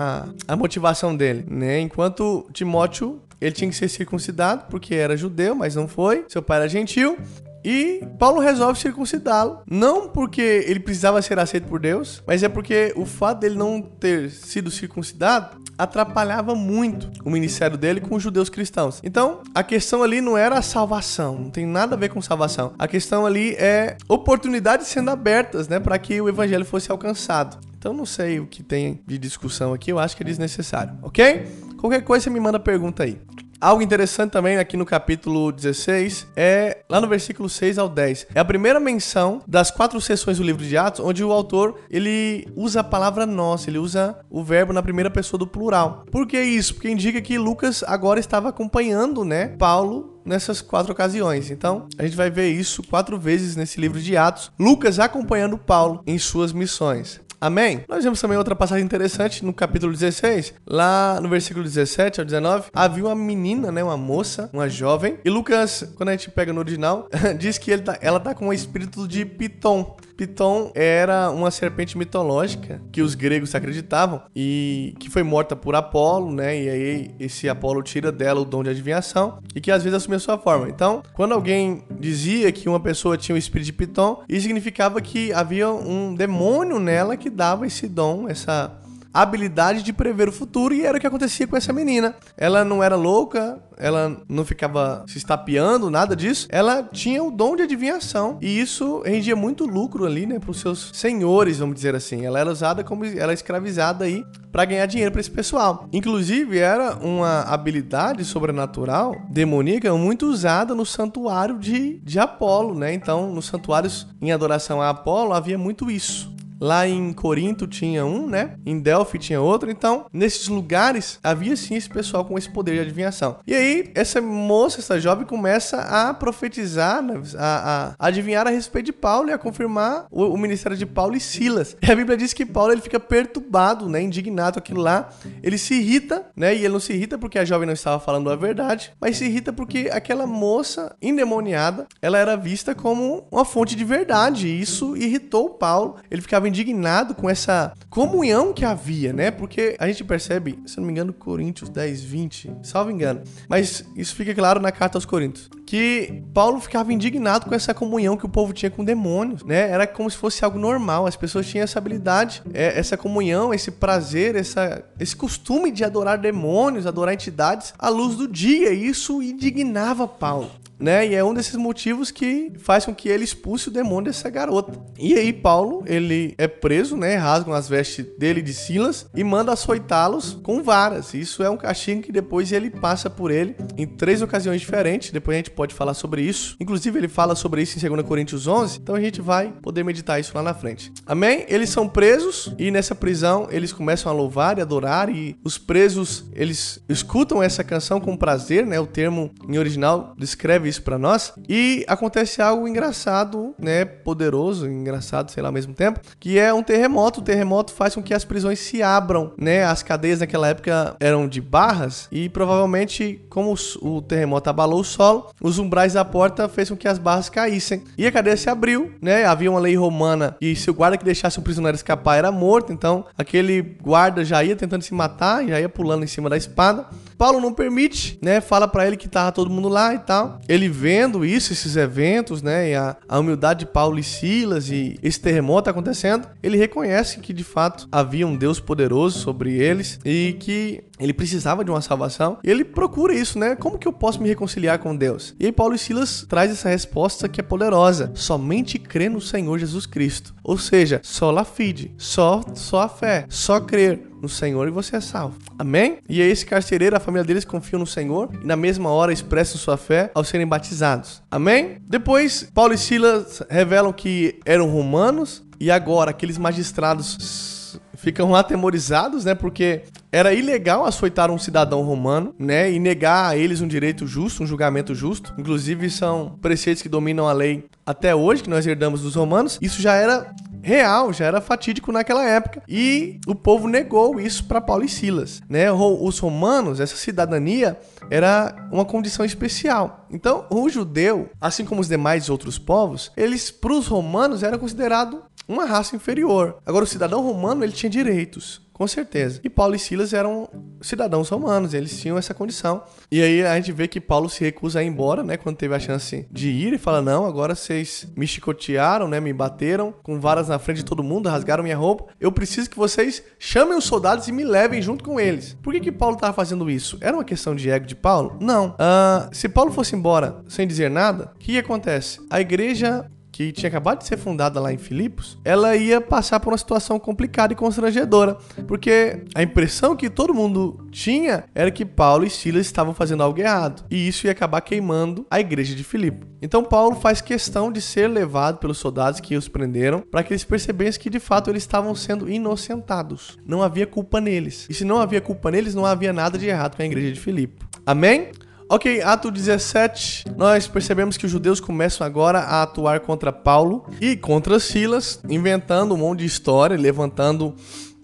a, 0.48 0.54
a 0.54 0.56
motivação 0.56 1.16
dele, 1.16 1.46
né? 1.50 1.80
Enquanto 1.80 2.48
Timóteo 2.54 3.22
ele 3.42 3.52
tinha 3.52 3.70
que 3.70 3.76
ser 3.76 3.90
circuncidado 3.90 4.66
porque 4.70 4.94
era 4.94 5.18
judeu, 5.18 5.56
mas 5.56 5.76
não 5.76 5.88
foi. 5.88 6.26
Seu 6.30 6.44
pai 6.44 6.58
era 6.58 6.70
gentil. 6.70 7.18
E 7.64 8.06
Paulo 8.18 8.40
resolve 8.40 8.80
circuncidá-lo, 8.80 9.62
não 9.70 10.10
porque 10.10 10.42
ele 10.42 10.80
precisava 10.80 11.22
ser 11.22 11.38
aceito 11.40 11.68
por 11.68 11.80
Deus, 11.80 12.24
mas 12.26 12.44
é 12.44 12.50
porque 12.50 12.94
o 12.96 13.06
fato 13.06 13.40
dele 13.40 13.56
não 13.56 13.82
ter 13.82 14.32
sido 14.32 14.72
circuncidado 14.72 15.62
atrapalhava 15.78 16.54
muito 16.54 17.12
o 17.26 17.30
ministério 17.30 17.78
dele 17.78 18.02
com 18.02 18.16
os 18.16 18.24
judeus 18.24 18.50
cristãos. 18.50 19.00
Então, 19.04 19.42
a 19.54 19.64
questão 19.64 20.04
ali 20.04 20.22
não 20.22 20.38
era 20.38 20.58
a 20.58 20.62
salvação, 20.62 21.38
não 21.38 21.50
tem 21.50 21.66
nada 21.66 21.96
a 21.96 21.98
ver 21.98 22.10
com 22.10 22.22
salvação. 22.22 22.74
A 22.78 22.88
questão 22.88 23.26
ali 23.26 23.56
é 23.56 23.98
oportunidades 24.08 24.88
sendo 24.88 25.10
abertas, 25.10 25.68
né, 25.68 25.80
para 25.80 25.98
que 25.98 26.22
o 26.22 26.30
evangelho 26.30 26.66
fosse 26.66 26.92
alcançado. 26.92 27.58
Então, 27.78 27.94
não 27.94 28.06
sei 28.06 28.40
o 28.40 28.46
que 28.46 28.62
tem 28.62 29.02
de 29.08 29.18
discussão 29.18 29.74
aqui, 29.74 29.92
eu 29.92 29.98
acho 29.98 30.16
que 30.16 30.22
é 30.22 30.26
desnecessário, 30.26 30.94
ok? 31.02 31.48
Qualquer 31.78 32.04
coisa 32.04 32.26
você 32.26 32.30
me 32.30 32.40
manda 32.40 32.60
pergunta 32.60 33.04
aí. 33.04 33.20
Algo 33.62 33.84
interessante 33.84 34.32
também 34.32 34.58
aqui 34.58 34.76
no 34.76 34.88
capítulo 34.88 35.52
16 35.52 36.26
é 36.36 36.80
lá 36.90 37.00
no 37.00 37.08
versículo 37.08 37.48
6 37.48 37.78
ao 37.78 37.88
10. 37.88 38.26
É 38.34 38.40
a 38.40 38.46
primeira 38.46 38.80
menção 38.80 39.40
das 39.48 39.70
quatro 39.70 40.02
sessões 40.02 40.40
do 40.40 40.44
livro 40.44 40.66
de 40.66 40.76
Atos, 40.76 41.00
onde 41.00 41.24
o 41.24 41.32
autor 41.32 41.80
ele 41.88 42.48
usa 42.56 42.80
a 42.80 42.84
palavra 42.84 43.24
nós, 43.28 43.68
ele 43.68 43.78
usa 43.78 44.18
o 44.32 44.44
verbo 44.44 44.74
na 44.74 44.82
primeira 44.82 45.12
pessoa 45.12 45.38
do 45.38 45.46
plural. 45.46 46.06
Por 46.12 46.26
que 46.26 46.42
isso? 46.42 46.74
Porque 46.74 46.90
indica 46.90 47.22
que 47.22 47.38
Lucas 47.38 47.84
agora 47.84 48.20
estava 48.20 48.50
acompanhando, 48.50 49.24
né, 49.24 49.50
Paulo 49.50 50.20
nessas 50.26 50.60
quatro 50.60 50.92
ocasiões. 50.92 51.52
Então, 51.52 51.88
a 52.00 52.04
gente 52.04 52.18
vai 52.18 52.32
ver 52.32 52.50
isso 52.50 52.82
quatro 52.82 53.20
vezes 53.20 53.56
nesse 53.56 53.80
livro 53.80 54.00
de 54.00 54.18
Atos. 54.18 54.52
Lucas 54.60 54.98
acompanhando 54.98 55.58
Paulo 55.58 56.02
em 56.08 56.18
suas 56.18 56.52
missões. 56.52 57.22
Amém? 57.42 57.84
Nós 57.90 58.04
vemos 58.04 58.22
também 58.22 58.38
outra 58.38 58.56
passagem 58.56 58.86
interessante 58.86 59.44
no 59.44 59.52
capítulo 59.52 59.92
16, 59.92 60.54
lá 60.64 61.20
no 61.20 61.28
versículo 61.28 61.64
17 61.64 62.20
ao 62.20 62.26
19. 62.26 62.70
Havia 62.72 63.06
uma 63.06 63.16
menina, 63.16 63.72
né, 63.72 63.84
uma 63.84 63.98
moça, 63.98 64.48
uma 64.54 64.70
jovem, 64.70 65.18
e 65.26 65.30
Lucas, 65.32 65.92
quando 65.96 66.10
a 66.10 66.12
gente 66.12 66.30
pega 66.30 66.54
no 66.54 66.60
original, 66.60 67.10
diz 67.40 67.58
que 67.58 67.76
tá, 67.80 67.98
ela 68.00 68.20
tá 68.20 68.36
com 68.36 68.50
o 68.50 68.54
espírito 68.54 69.08
de 69.08 69.26
Piton. 69.26 69.98
Piton 70.22 70.72
era 70.76 71.32
uma 71.32 71.50
serpente 71.50 71.98
mitológica 71.98 72.80
que 72.92 73.02
os 73.02 73.16
gregos 73.16 73.56
acreditavam 73.56 74.22
e 74.36 74.94
que 75.00 75.10
foi 75.10 75.24
morta 75.24 75.56
por 75.56 75.74
Apolo, 75.74 76.32
né? 76.32 76.62
E 76.62 76.70
aí 76.70 77.12
esse 77.20 77.50
Apolo 77.50 77.82
tira 77.82 78.12
dela 78.12 78.40
o 78.40 78.46
dom 78.46 78.62
de 78.62 78.70
adivinhação 78.70 79.40
e 79.56 79.60
que 79.60 79.72
às 79.72 79.82
vezes 79.82 79.98
assumia 79.98 80.20
sua 80.20 80.38
forma. 80.38 80.70
Então, 80.70 81.02
quando 81.16 81.32
alguém 81.32 81.84
dizia 82.00 82.52
que 82.52 82.70
uma 82.70 82.80
pessoa 82.80 83.18
tinha 83.18 83.34
o 83.36 83.38
espírito 83.38 83.66
de 83.66 83.74
Piton, 83.74 84.22
isso 84.30 84.44
significava 84.44 85.02
que 85.02 85.34
havia 85.34 85.72
um 85.72 86.14
demônio 86.14 86.80
nela 86.80 87.18
que 87.18 87.30
dava 87.30 87.66
esse 87.66 87.88
dom, 87.88 88.30
essa 88.30 88.80
habilidade 89.14 89.84
de 89.84 89.94
prever 89.94 90.30
o 90.30 90.32
futuro 90.32 90.74
e 90.74 90.86
era 90.86 90.98
o 90.98 91.02
que 91.02 91.08
acontecia 91.08 91.48
com 91.48 91.58
essa 91.58 91.74
menina. 91.74 92.16
Ela 92.38 92.64
não 92.64 92.84
era 92.84 92.96
louca, 92.96 93.62
ela 93.78 94.22
não 94.30 94.46
ficava 94.46 95.04
se 95.08 95.18
estapeando, 95.18 95.90
nada 95.90 96.16
disso. 96.16 96.48
Ela 96.50 96.84
tinha 96.84 97.24
o 97.24 97.32
dom 97.32 97.56
de 97.56 97.64
adivinhação 97.64 98.38
e 98.42 98.60
isso 98.60 99.02
rendia 99.02 99.36
muito 99.36 99.66
lucro 99.66 100.06
ali, 100.06 100.26
né, 100.26 100.40
para 100.40 100.52
os 100.52 100.60
seus 100.60 100.92
senhores, 100.94 101.60
vamos 101.60 101.76
dizer 101.76 101.96
assim. 101.96 102.26
Ela 102.26 102.40
era 102.40 102.52
usada 102.52 102.84
como 102.84 103.06
ela 103.06 103.34
escravizada 103.34 104.06
aí 104.06 104.24
para 104.52 104.66
ganhar 104.66 104.86
dinheiro 104.86 105.12
para 105.12 105.22
esse 105.22 105.32
pessoal. 105.32 105.88
Inclusive 105.92 106.60
era 106.60 106.96
uma 106.96 107.42
habilidade 107.42 108.24
sobrenatural 108.24 109.16
demoníaca 109.30 109.94
muito 109.94 110.28
usada 110.28 110.76
no 110.76 110.86
santuário 110.86 111.58
de, 111.58 112.00
de 112.00 112.20
Apolo, 112.20 112.76
né? 112.76 112.94
Então, 112.94 113.34
nos 113.34 113.46
santuários 113.46 114.08
em 114.22 114.32
adoração 114.32 114.82
a 114.82 114.90
Apolo 114.90 115.34
havia 115.34 115.58
muito 115.58 115.90
isso. 115.90 116.32
Lá 116.62 116.88
em 116.88 117.12
Corinto 117.12 117.66
tinha 117.66 118.06
um, 118.06 118.28
né? 118.28 118.56
Em 118.64 118.80
Delphi 118.80 119.18
tinha 119.18 119.42
outro. 119.42 119.72
Então, 119.72 120.06
nesses 120.14 120.48
lugares 120.48 121.20
havia 121.24 121.56
sim 121.56 121.74
esse 121.74 121.90
pessoal 121.90 122.24
com 122.24 122.38
esse 122.38 122.48
poder 122.48 122.76
de 122.76 122.82
adivinhação. 122.82 123.38
E 123.48 123.56
aí, 123.56 123.92
essa 123.96 124.22
moça, 124.22 124.80
essa 124.80 125.00
jovem, 125.00 125.26
começa 125.26 125.78
a 125.82 126.14
profetizar, 126.14 127.02
né? 127.02 127.20
a, 127.36 127.96
a, 127.98 128.08
adivinhar 128.08 128.46
a 128.46 128.52
respeito 128.52 128.86
de 128.86 128.94
Paulo 128.94 129.30
e 129.30 129.34
a 129.34 129.40
confirmar 129.40 130.06
o, 130.12 130.26
o, 130.26 130.38
ministério 130.38 130.78
de 130.78 130.86
Paulo 130.86 131.16
e 131.16 131.20
Silas. 131.20 131.76
E 131.82 131.92
a 131.92 131.96
Bíblia 131.96 132.16
diz 132.16 132.32
que 132.32 132.46
Paulo 132.46 132.72
ele 132.72 132.82
fica 132.82 133.00
perturbado, 133.00 133.90
né? 133.90 134.00
Indignado 134.00 134.60
aquilo 134.60 134.82
lá. 134.82 135.10
Ele 135.42 135.58
se 135.58 135.74
irrita, 135.74 136.28
né? 136.36 136.54
E 136.54 136.60
ele 136.60 136.70
não 136.70 136.80
se 136.80 136.94
irrita 136.94 137.18
porque 137.18 137.40
a 137.40 137.46
jovem 137.46 137.66
não 137.66 137.74
estava 137.74 138.00
falando 138.00 138.30
a 138.30 138.36
verdade, 138.36 138.94
mas 139.02 139.18
se 139.18 139.26
irrita 139.26 139.52
porque 139.52 139.90
aquela 139.92 140.28
moça 140.28 140.96
endemoniada, 141.02 141.88
ela 142.00 142.20
era 142.20 142.36
vista 142.36 142.76
como 142.76 143.28
uma 143.32 143.46
fonte 143.46 143.76
de 143.76 143.84
verdade. 143.84 144.48
E 144.48 144.62
isso 144.62 144.96
irritou 144.96 145.50
Paulo. 145.50 145.96
Ele 146.12 146.22
ficava 146.22 146.51
indignado 146.52 147.16
com 147.16 147.30
essa 147.30 147.74
comunhão 147.90 148.54
que 148.54 148.64
havia, 148.64 149.12
né? 149.12 149.32
Porque 149.32 149.76
a 149.80 149.88
gente 149.88 150.04
percebe, 150.04 150.60
se 150.66 150.78
não 150.78 150.86
me 150.86 150.92
engano, 150.92 151.12
Coríntios 151.14 151.70
10, 151.70 152.04
20, 152.04 152.52
salvo 152.62 152.92
engano. 152.92 153.22
Mas 153.50 153.84
isso 153.96 154.16
fica 154.16 154.34
claro 154.36 154.60
na 154.60 154.72
carta 154.72 154.98
aos 154.98 155.06
Coríntios. 155.06 155.50
Que 155.66 156.22
Paulo 156.34 156.60
ficava 156.60 156.92
indignado 156.92 157.46
com 157.46 157.56
essa 157.56 157.74
comunhão 157.74 158.18
que 158.18 158.26
o 158.26 158.30
povo 158.30 158.52
tinha 158.52 158.70
com 158.70 158.84
demônios, 158.84 159.44
né? 159.44 159.70
Era 159.70 159.88
como 159.88 160.10
se 160.10 160.18
fosse 160.18 160.44
algo 160.44 160.60
normal. 160.60 161.08
As 161.08 161.16
pessoas 161.16 161.48
tinham 161.48 161.64
essa 161.64 161.80
habilidade, 161.80 162.44
é, 162.54 162.78
essa 162.78 162.98
comunhão, 162.98 163.54
esse 163.54 163.72
prazer, 163.72 164.36
essa, 164.36 164.84
esse 165.00 165.16
costume 165.16 165.72
de 165.72 165.84
adorar 165.84 166.18
demônios, 166.18 166.86
adorar 166.86 167.14
entidades 167.14 167.74
à 167.80 167.90
luz 167.90 168.16
do 168.16 168.28
dia. 168.28 168.72
E 168.72 168.86
isso 168.86 169.22
indignava 169.22 170.08
Paulo 170.08 170.61
né? 170.82 171.08
E 171.08 171.16
é 171.16 171.24
um 171.24 171.34
desses 171.34 171.56
motivos 171.56 172.12
que 172.12 172.52
faz 172.58 172.86
com 172.86 172.94
que 172.94 173.08
ele 173.08 173.24
expulse 173.24 173.68
o 173.68 173.72
demônio 173.72 174.12
dessa 174.12 174.30
garota. 174.30 174.74
E 174.98 175.14
aí 175.14 175.32
Paulo, 175.32 175.84
ele 175.86 176.34
é 176.38 176.48
preso, 176.48 176.98
né? 176.98 177.16
Rasgam 177.16 177.54
as 177.54 177.70
vestes 177.70 178.06
dele 178.18 178.42
de 178.42 178.54
Silas 178.54 179.06
e 179.16 179.24
manda 179.24 179.54
açoitá-los 179.54 180.40
com 180.42 180.64
varas. 180.64 181.14
Isso 181.14 181.44
é 181.44 181.50
um 181.50 181.58
castigo 181.58 182.02
que 182.02 182.12
depois 182.12 182.52
ele 182.52 182.70
passa 182.70 183.10
por 183.10 183.32
ele 183.32 183.56
em 183.78 183.86
três 183.86 184.22
ocasiões 184.22 184.62
diferentes. 184.62 185.12
Depois 185.12 185.36
a 185.36 185.38
gente 185.38 185.52
pode 185.52 185.74
falar 185.74 185.94
sobre 185.94 186.24
isso. 186.24 186.56
Inclusive 186.60 186.98
ele 186.98 187.08
fala 187.08 187.36
sobre 187.36 187.62
isso 187.62 187.78
em 187.78 187.90
2 187.90 188.06
Coríntios 188.08 188.48
11. 188.48 188.80
Então 188.80 188.96
a 188.96 189.02
gente 189.02 189.22
vai 189.22 189.54
poder 189.62 189.84
meditar 189.84 190.20
isso 190.20 190.32
lá 190.34 190.42
na 190.42 190.54
frente. 190.54 190.92
Amém? 191.06 191.46
Eles 191.48 191.70
são 191.70 191.88
presos 191.88 192.54
e 192.58 192.72
nessa 192.72 192.96
prisão 192.96 193.48
eles 193.52 193.72
começam 193.72 194.12
a 194.12 194.16
louvar 194.16 194.58
e 194.58 194.62
adorar 194.62 195.10
e 195.10 195.38
os 195.44 195.58
presos 195.58 196.26
eles 196.34 196.84
escutam 196.90 197.44
essa 197.44 197.64
canção 197.64 198.00
com 198.00 198.18
prazer, 198.18 198.66
né? 198.66 198.80
O 198.80 198.88
termo 198.88 199.32
em 199.48 199.58
original 199.58 200.16
descreve 200.18 200.71
isso 200.72 200.82
para 200.82 200.98
nós. 200.98 201.34
E 201.48 201.86
acontece 201.88 202.42
algo 202.42 202.68
engraçado, 202.68 203.54
né? 203.60 203.86
Poderoso, 203.86 204.68
engraçado, 204.68 205.30
sei 205.30 205.44
lá, 205.44 205.50
ao 205.50 205.54
mesmo 205.54 205.74
tempo, 205.74 206.00
que 206.20 206.40
é 206.40 206.54
um 206.54 206.64
terremoto. 206.64 207.20
O 207.20 207.24
terremoto 207.24 207.72
faz 207.72 207.94
com 207.94 208.02
que 208.02 208.14
as 208.14 208.26
prisões 208.26 208.60
se 208.60 208.82
abram, 208.82 209.34
né? 209.38 209.64
As 209.64 209.84
cadeias 209.84 210.20
naquela 210.20 210.48
época 210.48 210.96
eram 211.00 211.28
de 211.28 211.40
barras 211.40 212.08
e 212.12 212.30
provavelmente, 212.30 213.22
como 213.30 213.54
o 213.82 214.02
terremoto 214.02 214.50
abalou 214.50 214.80
o 214.80 214.84
solo, 214.84 215.30
os 215.42 215.60
umbrais 215.60 215.94
da 215.94 216.04
porta 216.04 216.50
fez 216.50 216.70
com 216.70 216.78
que 216.78 216.88
as 216.88 216.98
barras 216.98 217.30
caíssem. 217.30 217.84
E 217.98 218.08
a 218.08 218.12
cadeia 218.12 218.38
se 218.38 218.50
abriu, 218.50 218.92
né? 219.02 219.26
Havia 219.26 219.52
uma 219.52 219.60
lei 219.60 219.76
romana 219.76 220.36
e 220.42 220.56
se 220.56 220.70
o 220.70 220.74
guarda 220.74 220.98
que 220.98 221.06
deixasse 221.06 221.38
o 221.38 221.42
prisioneiro 221.42 221.76
escapar 221.76 222.18
era 222.18 222.32
morto, 222.32 222.72
então 222.72 223.06
aquele 223.18 223.62
guarda 223.62 224.24
já 224.24 224.44
ia 224.44 224.56
tentando 224.56 224.84
se 224.84 224.94
matar, 224.94 225.46
já 225.46 225.60
ia 225.60 225.70
pulando 225.70 226.04
em 226.04 226.08
cima 226.08 226.30
da 226.30 226.38
espada. 226.38 226.88
Paulo 227.22 227.40
não 227.40 227.54
permite, 227.54 228.18
né? 228.20 228.42
Fala 228.42 228.68
para 228.68 228.88
ele 228.88 228.98
que 228.98 229.08
tava 229.08 229.32
todo 229.32 229.48
mundo 229.48 229.70
lá 229.70 229.94
e 229.94 230.00
tal. 230.00 230.40
Ele 230.50 230.68
vendo 230.68 231.24
isso, 231.24 231.54
esses 231.54 231.76
eventos, 231.76 232.42
né? 232.42 232.72
E 232.72 232.74
a, 232.74 232.98
a 233.08 233.20
humildade 233.20 233.60
de 233.60 233.66
Paulo 233.68 234.00
e 234.00 234.04
Silas 234.04 234.72
e 234.72 234.98
esse 235.04 235.22
terremoto 235.22 235.70
acontecendo, 235.70 236.28
ele 236.42 236.58
reconhece 236.58 237.20
que 237.20 237.32
de 237.32 237.44
fato 237.44 237.88
havia 237.92 238.26
um 238.26 238.36
Deus 238.36 238.60
poderoso 238.60 239.20
sobre 239.20 239.54
eles 239.54 240.00
e 240.04 240.36
que 240.40 240.84
ele 241.02 241.14
precisava 241.14 241.64
de 241.64 241.72
uma 241.72 241.82
salvação. 241.82 242.38
E 242.44 242.50
ele 242.50 242.64
procura 242.64 243.14
isso, 243.14 243.38
né? 243.38 243.56
Como 243.56 243.78
que 243.78 243.88
eu 243.88 243.94
posso 243.94 244.22
me 244.22 244.30
reconciliar 244.30 244.80
com 244.80 244.96
Deus? 244.96 245.36
E 245.40 245.46
aí 245.46 245.52
Paulo 245.52 245.76
e 245.76 245.80
Silas 245.80 246.26
traz 246.28 246.52
essa 246.52 246.70
resposta 246.70 247.28
que 247.28 247.40
é 247.40 247.44
poderosa. 247.44 248.12
Somente 248.14 248.78
crê 248.78 249.10
no 249.10 249.22
Senhor 249.22 249.58
Jesus 249.58 249.86
Cristo. 249.86 250.34
Ou 250.44 250.58
seja, 250.58 251.00
só 251.04 251.32
la 251.32 251.44
fide, 251.44 251.94
só, 251.98 252.42
só 252.54 252.82
a 252.82 252.90
fé, 252.90 253.26
só 253.30 253.60
crer 253.60 254.12
no 254.22 254.30
Senhor 254.30 254.68
e 254.68 254.72
você 254.72 254.98
é 254.98 255.02
salvo. 255.02 255.38
Amém? 255.58 255.98
E 256.08 256.22
aí 256.22 256.30
esse 256.30 256.46
carcereiro, 256.46 256.96
a 256.96 257.00
família 257.00 257.24
deles 257.24 257.44
confiam 257.44 257.80
no 257.80 257.88
Senhor 257.88 258.30
e 258.42 258.46
na 258.46 258.56
mesma 258.56 258.90
hora 258.90 259.12
expressam 259.12 259.58
sua 259.58 259.78
fé 259.78 260.12
ao 260.14 260.24
serem 260.24 260.46
batizados. 260.46 261.24
Amém? 261.32 261.78
Depois, 261.88 262.48
Paulo 262.54 262.74
e 262.74 262.78
Silas 262.78 263.42
revelam 263.50 263.92
que 263.92 264.40
eram 264.46 264.70
romanos 264.70 265.44
e 265.60 265.72
agora 265.72 266.12
aqueles 266.12 266.38
magistrados 266.38 267.61
ficam 268.02 268.36
atemorizados, 268.36 269.26
né? 269.26 269.36
Porque 269.36 269.84
era 270.12 270.34
ilegal 270.34 270.86
açoitar 270.86 271.30
um 271.32 271.38
cidadão 271.38 271.84
romano, 271.84 272.34
né? 272.38 272.72
E 272.72 272.80
negar 272.80 273.30
a 273.30 273.38
eles 273.38 273.62
um 273.62 273.68
direito 273.68 274.08
justo, 274.08 274.44
um 274.44 274.48
julgamento 274.48 274.94
justo. 274.96 275.34
Inclusive, 275.38 275.90
são 275.90 276.38
preceitos 276.42 276.82
que 276.82 276.90
dominam 276.90 277.28
a 277.28 277.34
lei 277.34 277.66
até 277.86 278.16
hoje, 278.16 278.44
que 278.44 278.50
nós 278.50 278.66
herdamos 278.66 279.02
dos 279.02 279.16
romanos. 279.16 279.60
Isso 279.62 279.82
já 279.82 279.94
era 279.94 280.34
real, 280.64 281.12
já 281.14 281.26
era 281.26 281.42
fatídico 281.42 281.92
naquela 281.92 282.24
época. 282.24 282.62
E 282.68 283.20
o 283.28 283.36
povo 283.36 283.68
negou 283.68 284.20
isso 284.20 284.46
para 284.46 284.62
Paulo 284.62 284.84
e 284.84 284.90
Silas, 284.90 285.42
né? 285.48 285.72
Os 285.72 286.20
romanos, 286.20 286.80
essa 286.80 286.96
cidadania 286.96 287.78
era 288.10 288.68
uma 288.72 288.86
condição 288.86 289.26
especial. 289.26 290.06
Então, 290.12 290.46
o 290.50 290.70
judeu, 290.70 291.30
assim 291.40 291.64
como 291.64 291.82
os 291.82 291.88
demais 291.88 292.30
outros 292.30 292.60
povos, 292.60 293.12
eles 293.16 293.50
para 293.50 293.74
os 293.74 293.88
romanos 293.88 294.44
era 294.44 294.58
considerado 294.58 295.24
uma 295.48 295.66
raça 295.66 295.96
inferior. 295.96 296.58
Agora 296.66 296.84
o 296.84 296.88
cidadão 296.88 297.22
romano 297.22 297.64
ele 297.64 297.74
tinha 297.74 297.90
direitos. 297.90 298.62
Com 298.82 298.88
certeza. 298.88 299.40
E 299.44 299.50
Paulo 299.50 299.76
e 299.76 299.80
Silas 299.80 300.12
eram 300.12 300.50
cidadãos 300.82 301.30
romanos, 301.30 301.76
eles 301.76 302.02
tinham 302.02 302.18
essa 302.18 302.34
condição. 302.34 302.82
E 303.12 303.22
aí 303.22 303.46
a 303.46 303.56
gente 303.56 303.72
vê 303.72 303.88
que 303.88 304.02
Paulo 304.02 304.28
se 304.28 304.44
recusa 304.44 304.80
a 304.80 304.84
ir 304.84 304.88
embora, 304.88 305.24
né? 305.24 305.38
Quando 305.38 305.56
teve 305.56 305.76
a 305.76 305.80
chance 305.80 306.26
de 306.32 306.50
ir 306.50 306.74
e 306.74 306.80
fala: 306.80 307.00
Não, 307.00 307.24
agora 307.28 307.54
vocês 307.54 308.08
me 308.18 308.26
chicotearam, 308.26 309.08
né? 309.08 309.20
Me 309.20 309.32
bateram 309.34 309.94
com 310.02 310.20
varas 310.20 310.48
na 310.48 310.58
frente 310.58 310.78
de 310.78 310.86
todo 310.86 311.04
mundo, 311.04 311.30
rasgaram 311.30 311.64
minha 311.64 311.78
roupa. 311.78 312.08
Eu 312.20 312.32
preciso 312.32 312.72
que 312.72 312.76
vocês 312.76 313.24
chamem 313.38 313.78
os 313.78 313.84
soldados 313.84 314.28
e 314.28 314.32
me 314.32 314.44
levem 314.44 314.82
junto 314.82 315.04
com 315.04 315.20
eles. 315.20 315.56
Por 315.62 315.74
que, 315.74 315.80
que 315.80 315.92
Paulo 315.92 316.16
estava 316.16 316.34
fazendo 316.34 316.68
isso? 316.68 316.98
Era 317.02 317.16
uma 317.16 317.24
questão 317.24 317.56
de 317.56 317.70
ego 317.70 317.86
de 317.86 317.96
Paulo? 317.96 318.40
Não. 318.42 318.70
Uh, 318.70 319.30
se 319.32 319.48
Paulo 319.48 319.72
fosse 319.72 319.96
embora 319.96 320.44
sem 320.48 320.66
dizer 320.66 320.90
nada, 320.90 321.32
o 321.36 321.38
que 321.38 321.56
acontece? 321.56 322.20
A 322.32 322.42
igreja 322.42 323.06
que 323.32 323.52
tinha 323.52 323.70
acabado 323.70 324.00
de 324.00 324.08
ser 324.08 324.18
fundada 324.18 324.60
lá 324.60 324.74
em 324.74 324.78
Filipos, 324.78 325.38
ela 325.46 325.76
ia 325.76 326.02
passar 326.02 326.40
por 326.40 326.52
uma 326.52 326.58
situação 326.58 327.00
complicada 327.00 327.54
e 327.54 327.56
constrangedora, 327.56 328.38
porque 328.68 329.24
a 329.34 329.42
impressão 329.42 329.96
que 329.96 330.10
todo 330.10 330.34
mundo 330.34 330.88
tinha 330.92 331.46
era 331.56 331.72
que 331.72 331.86
Paulo 331.86 332.26
e 332.26 332.30
Silas 332.30 332.66
estavam 332.66 332.94
fazendo 332.94 333.24
algo 333.24 333.40
errado, 333.40 333.86
e 333.90 334.08
isso 334.08 334.28
ia 334.28 334.32
acabar 334.32 334.62
queimando 334.62 335.26
a 335.30 335.40
igreja 335.40 335.76
de 335.76 335.84
Filipe. 335.84 336.28
Então 336.42 336.64
Paulo 336.64 336.96
faz 336.96 337.22
questão 337.22 337.72
de 337.72 337.80
ser 337.80 338.08
levado 338.08 338.58
pelos 338.58 338.80
soldados 338.80 339.20
que 339.20 339.36
os 339.36 339.48
prenderam, 339.48 340.02
para 340.02 340.24
que 340.24 340.34
eles 340.34 340.44
percebessem 340.44 341.02
que 341.02 341.10
de 341.10 341.20
fato 341.20 341.50
eles 341.50 341.64
estavam 341.64 341.94
sendo 341.94 342.30
inocentados. 342.30 343.38
Não 343.46 343.62
havia 343.62 343.86
culpa 343.86 344.20
neles. 344.20 344.66
E 344.70 344.74
se 344.74 344.84
não 344.84 344.98
havia 344.98 345.22
culpa 345.22 345.52
neles, 345.52 345.76
não 345.76 345.86
havia 345.86 346.12
nada 346.12 346.38
de 346.38 346.48
errado 346.48 346.76
com 346.76 346.82
a 346.82 346.86
igreja 346.86 347.12
de 347.12 347.20
Filipe. 347.20 347.64
Amém? 347.86 348.32
Ok, 348.74 349.02
ato 349.02 349.30
17, 349.30 350.24
nós 350.38 350.66
percebemos 350.66 351.18
que 351.18 351.26
os 351.26 351.32
judeus 351.34 351.60
começam 351.60 352.08
agora 352.08 352.40
a 352.40 352.64
atuar 352.64 353.02
contra 353.02 353.30
Paulo 353.30 353.86
e 354.00 354.16
contra 354.16 354.62
Silas, 354.62 355.20
inventando 355.28 355.94
um 355.94 355.98
monte 355.98 356.20
de 356.20 356.26
história, 356.28 356.78
levantando 356.78 357.54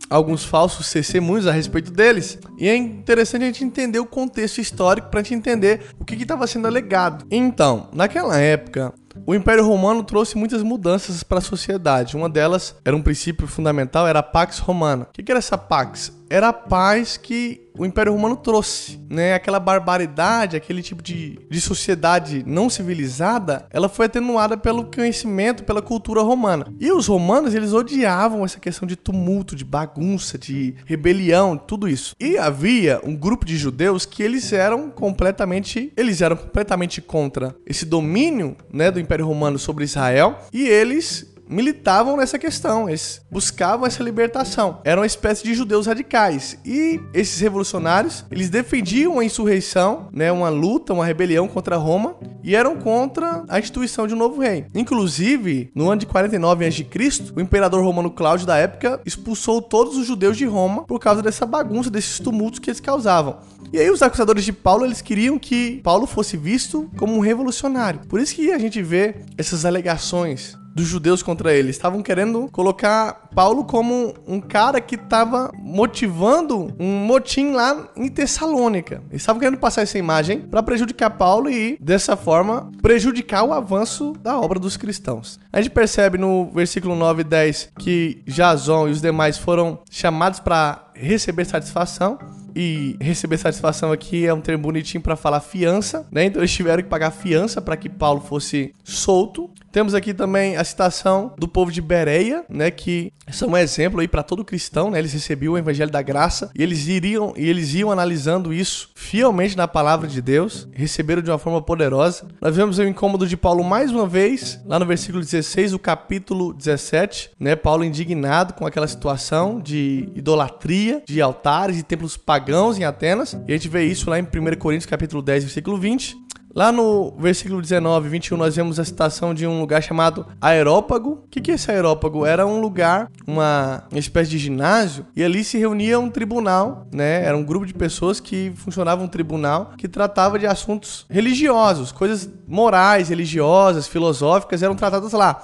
alguns 0.09 0.43
falsos 0.43 0.91
testemunhos 0.91 1.47
a 1.47 1.53
respeito 1.53 1.89
deles. 1.89 2.37
E 2.57 2.67
é 2.67 2.75
interessante 2.75 3.43
a 3.43 3.45
gente 3.45 3.63
entender 3.63 3.99
o 3.99 4.05
contexto 4.05 4.59
histórico 4.59 5.09
para 5.09 5.21
a 5.21 5.23
gente 5.23 5.35
entender 5.35 5.85
o 5.97 6.03
que 6.03 6.15
estava 6.15 6.45
sendo 6.45 6.67
alegado. 6.67 7.25
Então, 7.31 7.87
naquela 7.93 8.37
época, 8.37 8.93
o 9.25 9.33
Império 9.33 9.65
Romano 9.65 10.03
trouxe 10.03 10.37
muitas 10.37 10.61
mudanças 10.63 11.23
para 11.23 11.37
a 11.37 11.41
sociedade. 11.41 12.17
Uma 12.17 12.29
delas 12.29 12.75
era 12.83 12.95
um 12.95 13.01
princípio 13.01 13.47
fundamental, 13.47 14.05
era 14.05 14.19
a 14.19 14.23
Pax 14.23 14.59
Romana. 14.59 15.07
O 15.09 15.23
que 15.23 15.31
era 15.31 15.39
essa 15.39 15.57
Pax? 15.57 16.11
Era 16.29 16.49
a 16.49 16.53
paz 16.53 17.15
que 17.15 17.66
o 17.77 17.85
Império 17.85 18.11
Romano 18.11 18.35
trouxe, 18.35 18.99
né? 19.09 19.33
Aquela 19.33 19.59
barbaridade, 19.59 20.55
aquele 20.55 20.81
tipo 20.81 21.01
de, 21.01 21.39
de 21.49 21.61
sociedade 21.61 22.43
não 22.45 22.69
civilizada, 22.69 23.65
ela 23.71 23.87
foi 23.87 24.07
atenuada 24.07 24.57
pelo 24.57 24.85
conhecimento, 24.85 25.63
pela 25.63 25.81
cultura 25.81 26.21
romana. 26.21 26.67
E 26.79 26.91
os 26.91 27.07
romanos, 27.07 27.53
eles 27.53 27.73
odiavam 27.73 28.43
essa 28.43 28.59
questão 28.59 28.87
de 28.87 28.95
tumulto, 28.95 29.55
de 29.55 29.63
bagunça, 29.63 30.37
de 30.37 30.75
rebelião, 30.85 31.57
tudo 31.57 31.87
isso. 31.87 32.15
E 32.19 32.37
havia 32.37 32.99
um 33.03 33.15
grupo 33.15 33.45
de 33.45 33.57
judeus 33.57 34.05
que 34.05 34.23
eles 34.23 34.51
eram 34.51 34.89
completamente, 34.89 35.91
eles 35.95 36.21
eram 36.21 36.35
completamente 36.35 37.01
contra 37.01 37.55
esse 37.65 37.85
domínio, 37.85 38.55
né, 38.71 38.91
do 38.91 38.99
Império 38.99 39.25
Romano 39.25 39.59
sobre 39.59 39.83
Israel, 39.83 40.39
e 40.51 40.67
eles 40.67 41.36
militavam 41.49 42.17
nessa 42.17 42.37
questão, 42.37 42.87
eles 42.87 43.21
buscavam 43.31 43.85
essa 43.85 44.03
libertação. 44.03 44.81
Eram 44.83 45.01
uma 45.01 45.07
espécie 45.07 45.43
de 45.43 45.53
judeus 45.53 45.87
radicais. 45.87 46.57
E 46.65 46.99
esses 47.13 47.39
revolucionários, 47.39 48.25
eles 48.31 48.49
defendiam 48.49 49.19
a 49.19 49.25
insurreição, 49.25 50.09
né, 50.11 50.31
uma 50.31 50.49
luta, 50.49 50.93
uma 50.93 51.05
rebelião 51.05 51.47
contra 51.47 51.77
Roma 51.77 52.15
e 52.43 52.55
eram 52.55 52.77
contra 52.77 53.43
a 53.47 53.59
instituição 53.59 54.07
de 54.07 54.13
um 54.13 54.17
novo 54.17 54.41
rei. 54.41 54.65
Inclusive, 54.73 55.71
no 55.75 55.89
ano 55.89 55.99
de 55.99 56.05
49 56.05 56.65
a.C., 56.65 56.87
o 57.35 57.41
imperador 57.41 57.83
romano 57.83 58.11
Cláudio 58.11 58.47
da 58.47 58.57
época 58.57 59.01
expulsou 59.05 59.61
todos 59.61 59.97
os 59.97 60.05
judeus 60.05 60.37
de 60.37 60.45
Roma 60.45 60.83
por 60.83 60.99
causa 60.99 61.21
dessa 61.21 61.45
bagunça, 61.45 61.89
desses 61.89 62.19
tumultos 62.19 62.59
que 62.59 62.69
eles 62.69 62.79
causavam. 62.79 63.37
E 63.71 63.79
aí 63.79 63.89
os 63.89 64.01
acusadores 64.01 64.45
de 64.45 64.53
Paulo, 64.53 64.85
eles 64.85 65.01
queriam 65.01 65.37
que 65.37 65.81
Paulo 65.83 66.07
fosse 66.07 66.37
visto 66.37 66.89
como 66.97 67.15
um 67.15 67.19
revolucionário. 67.19 68.01
Por 68.07 68.19
isso 68.19 68.35
que 68.35 68.51
a 68.51 68.57
gente 68.57 68.81
vê 68.81 69.15
essas 69.37 69.65
alegações 69.65 70.57
dos 70.77 70.85
judeus 70.87 71.23
contra 71.23 71.51
ele. 71.53 71.71
Estavam 71.71 72.03
querendo 72.03 72.47
colocar 72.51 73.29
Paulo 73.33 73.65
como 73.65 74.13
um 74.27 74.39
cara 74.39 74.79
que 74.79 74.93
estava 74.93 75.51
motivando 75.57 76.71
um 76.79 76.99
motim 77.05 77.51
lá 77.51 77.89
em 77.95 78.07
Tessalônica. 78.07 79.01
Eles 79.09 79.23
estavam 79.23 79.39
querendo 79.39 79.57
passar 79.57 79.81
essa 79.81 79.97
imagem 79.97 80.41
para 80.41 80.61
prejudicar 80.61 81.09
Paulo 81.09 81.49
e, 81.49 81.77
dessa 81.81 82.15
forma, 82.15 82.71
prejudicar 82.79 83.43
o 83.43 83.51
avanço 83.51 84.13
da 84.21 84.39
obra 84.39 84.59
dos 84.59 84.77
cristãos. 84.77 85.39
A 85.51 85.59
gente 85.59 85.71
percebe 85.71 86.17
no 86.17 86.51
versículo 86.53 86.95
9 86.95 87.21
e 87.21 87.23
10 87.23 87.69
que 87.79 88.21
Jason 88.27 88.87
e 88.87 88.91
os 88.91 89.01
demais 89.01 89.37
foram 89.37 89.79
chamados 89.89 90.39
para 90.39 90.91
receber 90.93 91.45
satisfação 91.45 92.19
e 92.57 92.97
receber 92.99 93.37
satisfação 93.37 93.91
aqui 93.91 94.25
é 94.25 94.33
um 94.33 94.41
termo 94.41 94.63
bonitinho 94.63 95.03
para 95.03 95.15
falar 95.15 95.39
fiança, 95.41 96.07
né? 96.11 96.25
Então 96.25 96.41
eles 96.41 96.51
tiveram 96.51 96.81
que 96.81 96.89
pagar 96.89 97.11
fiança 97.11 97.61
para 97.61 97.77
que 97.77 97.87
Paulo 97.87 98.19
fosse 98.19 98.73
solto. 98.83 99.47
Temos 99.71 99.93
aqui 99.93 100.11
também 100.11 100.57
a 100.57 100.63
citação 100.63 101.33
do 101.37 101.47
povo 101.47 101.71
de 101.71 101.81
Bereia, 101.81 102.43
né, 102.49 102.71
que 102.71 103.13
são 103.31 103.49
um 103.49 103.57
exemplo 103.57 103.99
aí 103.99 104.07
para 104.07 104.23
todo 104.23 104.43
cristão, 104.43 104.89
né? 104.89 104.97
Eles 104.97 105.13
recebiam 105.13 105.53
o 105.53 105.57
evangelho 105.57 105.91
da 105.91 106.01
graça 106.01 106.49
e 106.57 106.63
eles 106.63 106.87
iriam 106.87 107.33
e 107.37 107.47
eles 107.47 107.75
iam 107.75 107.91
analisando 107.91 108.51
isso 108.51 108.89
fielmente 108.95 109.55
na 109.55 109.67
palavra 109.67 110.07
de 110.07 110.19
Deus, 110.19 110.67
receberam 110.73 111.21
de 111.21 111.29
uma 111.29 111.37
forma 111.37 111.61
poderosa. 111.61 112.27
Nós 112.41 112.55
vemos 112.55 112.79
o 112.79 112.83
incômodo 112.83 113.27
de 113.27 113.37
Paulo 113.37 113.63
mais 113.63 113.91
uma 113.91 114.07
vez, 114.07 114.59
lá 114.65 114.79
no 114.79 114.85
versículo 114.85 115.23
16, 115.23 115.73
o 115.73 115.79
capítulo 115.79 116.53
17, 116.53 117.31
né? 117.39 117.55
Paulo 117.55 117.83
indignado 117.83 118.53
com 118.53 118.65
aquela 118.65 118.87
situação 118.87 119.59
de 119.59 120.09
idolatria, 120.15 121.03
de 121.05 121.21
altares 121.21 121.77
e 121.77 121.83
templos 121.83 122.17
pagãos 122.17 122.46
em 122.77 122.83
Atenas. 122.85 123.33
E 123.47 123.51
a 123.51 123.55
gente 123.57 123.67
vê 123.67 123.83
isso 123.85 124.09
lá 124.09 124.17
em 124.17 124.23
1 124.23 124.57
Coríntios 124.57 124.89
capítulo 124.89 125.21
10, 125.21 125.43
versículo 125.43 125.77
20. 125.77 126.27
Lá 126.55 126.71
no 126.71 127.11
versículo 127.19 127.61
19 127.61 128.07
e 128.07 128.09
21, 128.09 128.35
nós 128.35 128.55
vemos 128.55 128.79
a 128.79 128.83
citação 128.83 129.31
de 129.31 129.45
um 129.45 129.59
lugar 129.59 129.83
chamado 129.83 130.25
Aerópago. 130.41 131.21
O 131.25 131.27
que, 131.29 131.39
que 131.39 131.51
é 131.51 131.53
esse 131.53 131.69
Aerópago? 131.69 132.25
Era 132.25 132.47
um 132.47 132.59
lugar, 132.59 133.11
uma 133.27 133.83
espécie 133.93 134.31
de 134.31 134.39
ginásio, 134.39 135.05
e 135.15 135.23
ali 135.23 135.43
se 135.43 135.59
reunia 135.59 135.99
um 135.99 136.09
tribunal, 136.09 136.87
né? 136.91 137.23
Era 137.23 137.37
um 137.37 137.43
grupo 137.43 137.63
de 137.63 137.75
pessoas 137.75 138.19
que 138.19 138.51
funcionava 138.55 139.03
um 139.03 139.07
tribunal 139.07 139.73
que 139.77 139.87
tratava 139.87 140.39
de 140.39 140.47
assuntos 140.47 141.05
religiosos, 141.09 141.91
coisas 141.91 142.27
morais, 142.47 143.09
religiosas, 143.09 143.87
filosóficas, 143.87 144.63
eram 144.63 144.73
tratadas 144.73 145.11
lá. 145.11 145.43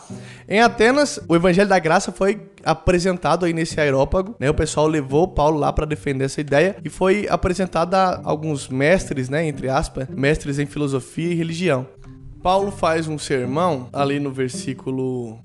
Em 0.49 0.61
Atenas, 0.61 1.19
o 1.27 1.35
Evangelho 1.35 1.69
da 1.69 1.77
Graça 1.77 2.11
foi 2.11 2.41
apresentado 2.63 3.45
aí 3.45 3.53
nesse 3.53 3.79
aerópago, 3.79 4.35
né? 4.39 4.49
O 4.49 4.53
pessoal 4.53 4.87
levou 4.87 5.27
Paulo 5.27 5.59
lá 5.59 5.71
para 5.71 5.85
defender 5.85 6.25
essa 6.25 6.41
ideia 6.41 6.75
e 6.83 6.89
foi 6.89 7.27
apresentado 7.29 7.93
a 7.95 8.21
alguns 8.23 8.69
mestres, 8.69 9.29
né, 9.29 9.45
entre 9.45 9.69
aspas, 9.69 10.07
mestres 10.09 10.59
em 10.59 10.65
filosofia 10.65 11.31
e 11.31 11.35
religião. 11.35 11.87
Paulo 12.43 12.71
faz 12.71 13.07
um 13.07 13.17
sermão 13.17 13.87
ali 13.93 14.19
no 14.19 14.29
versículo 14.29 15.39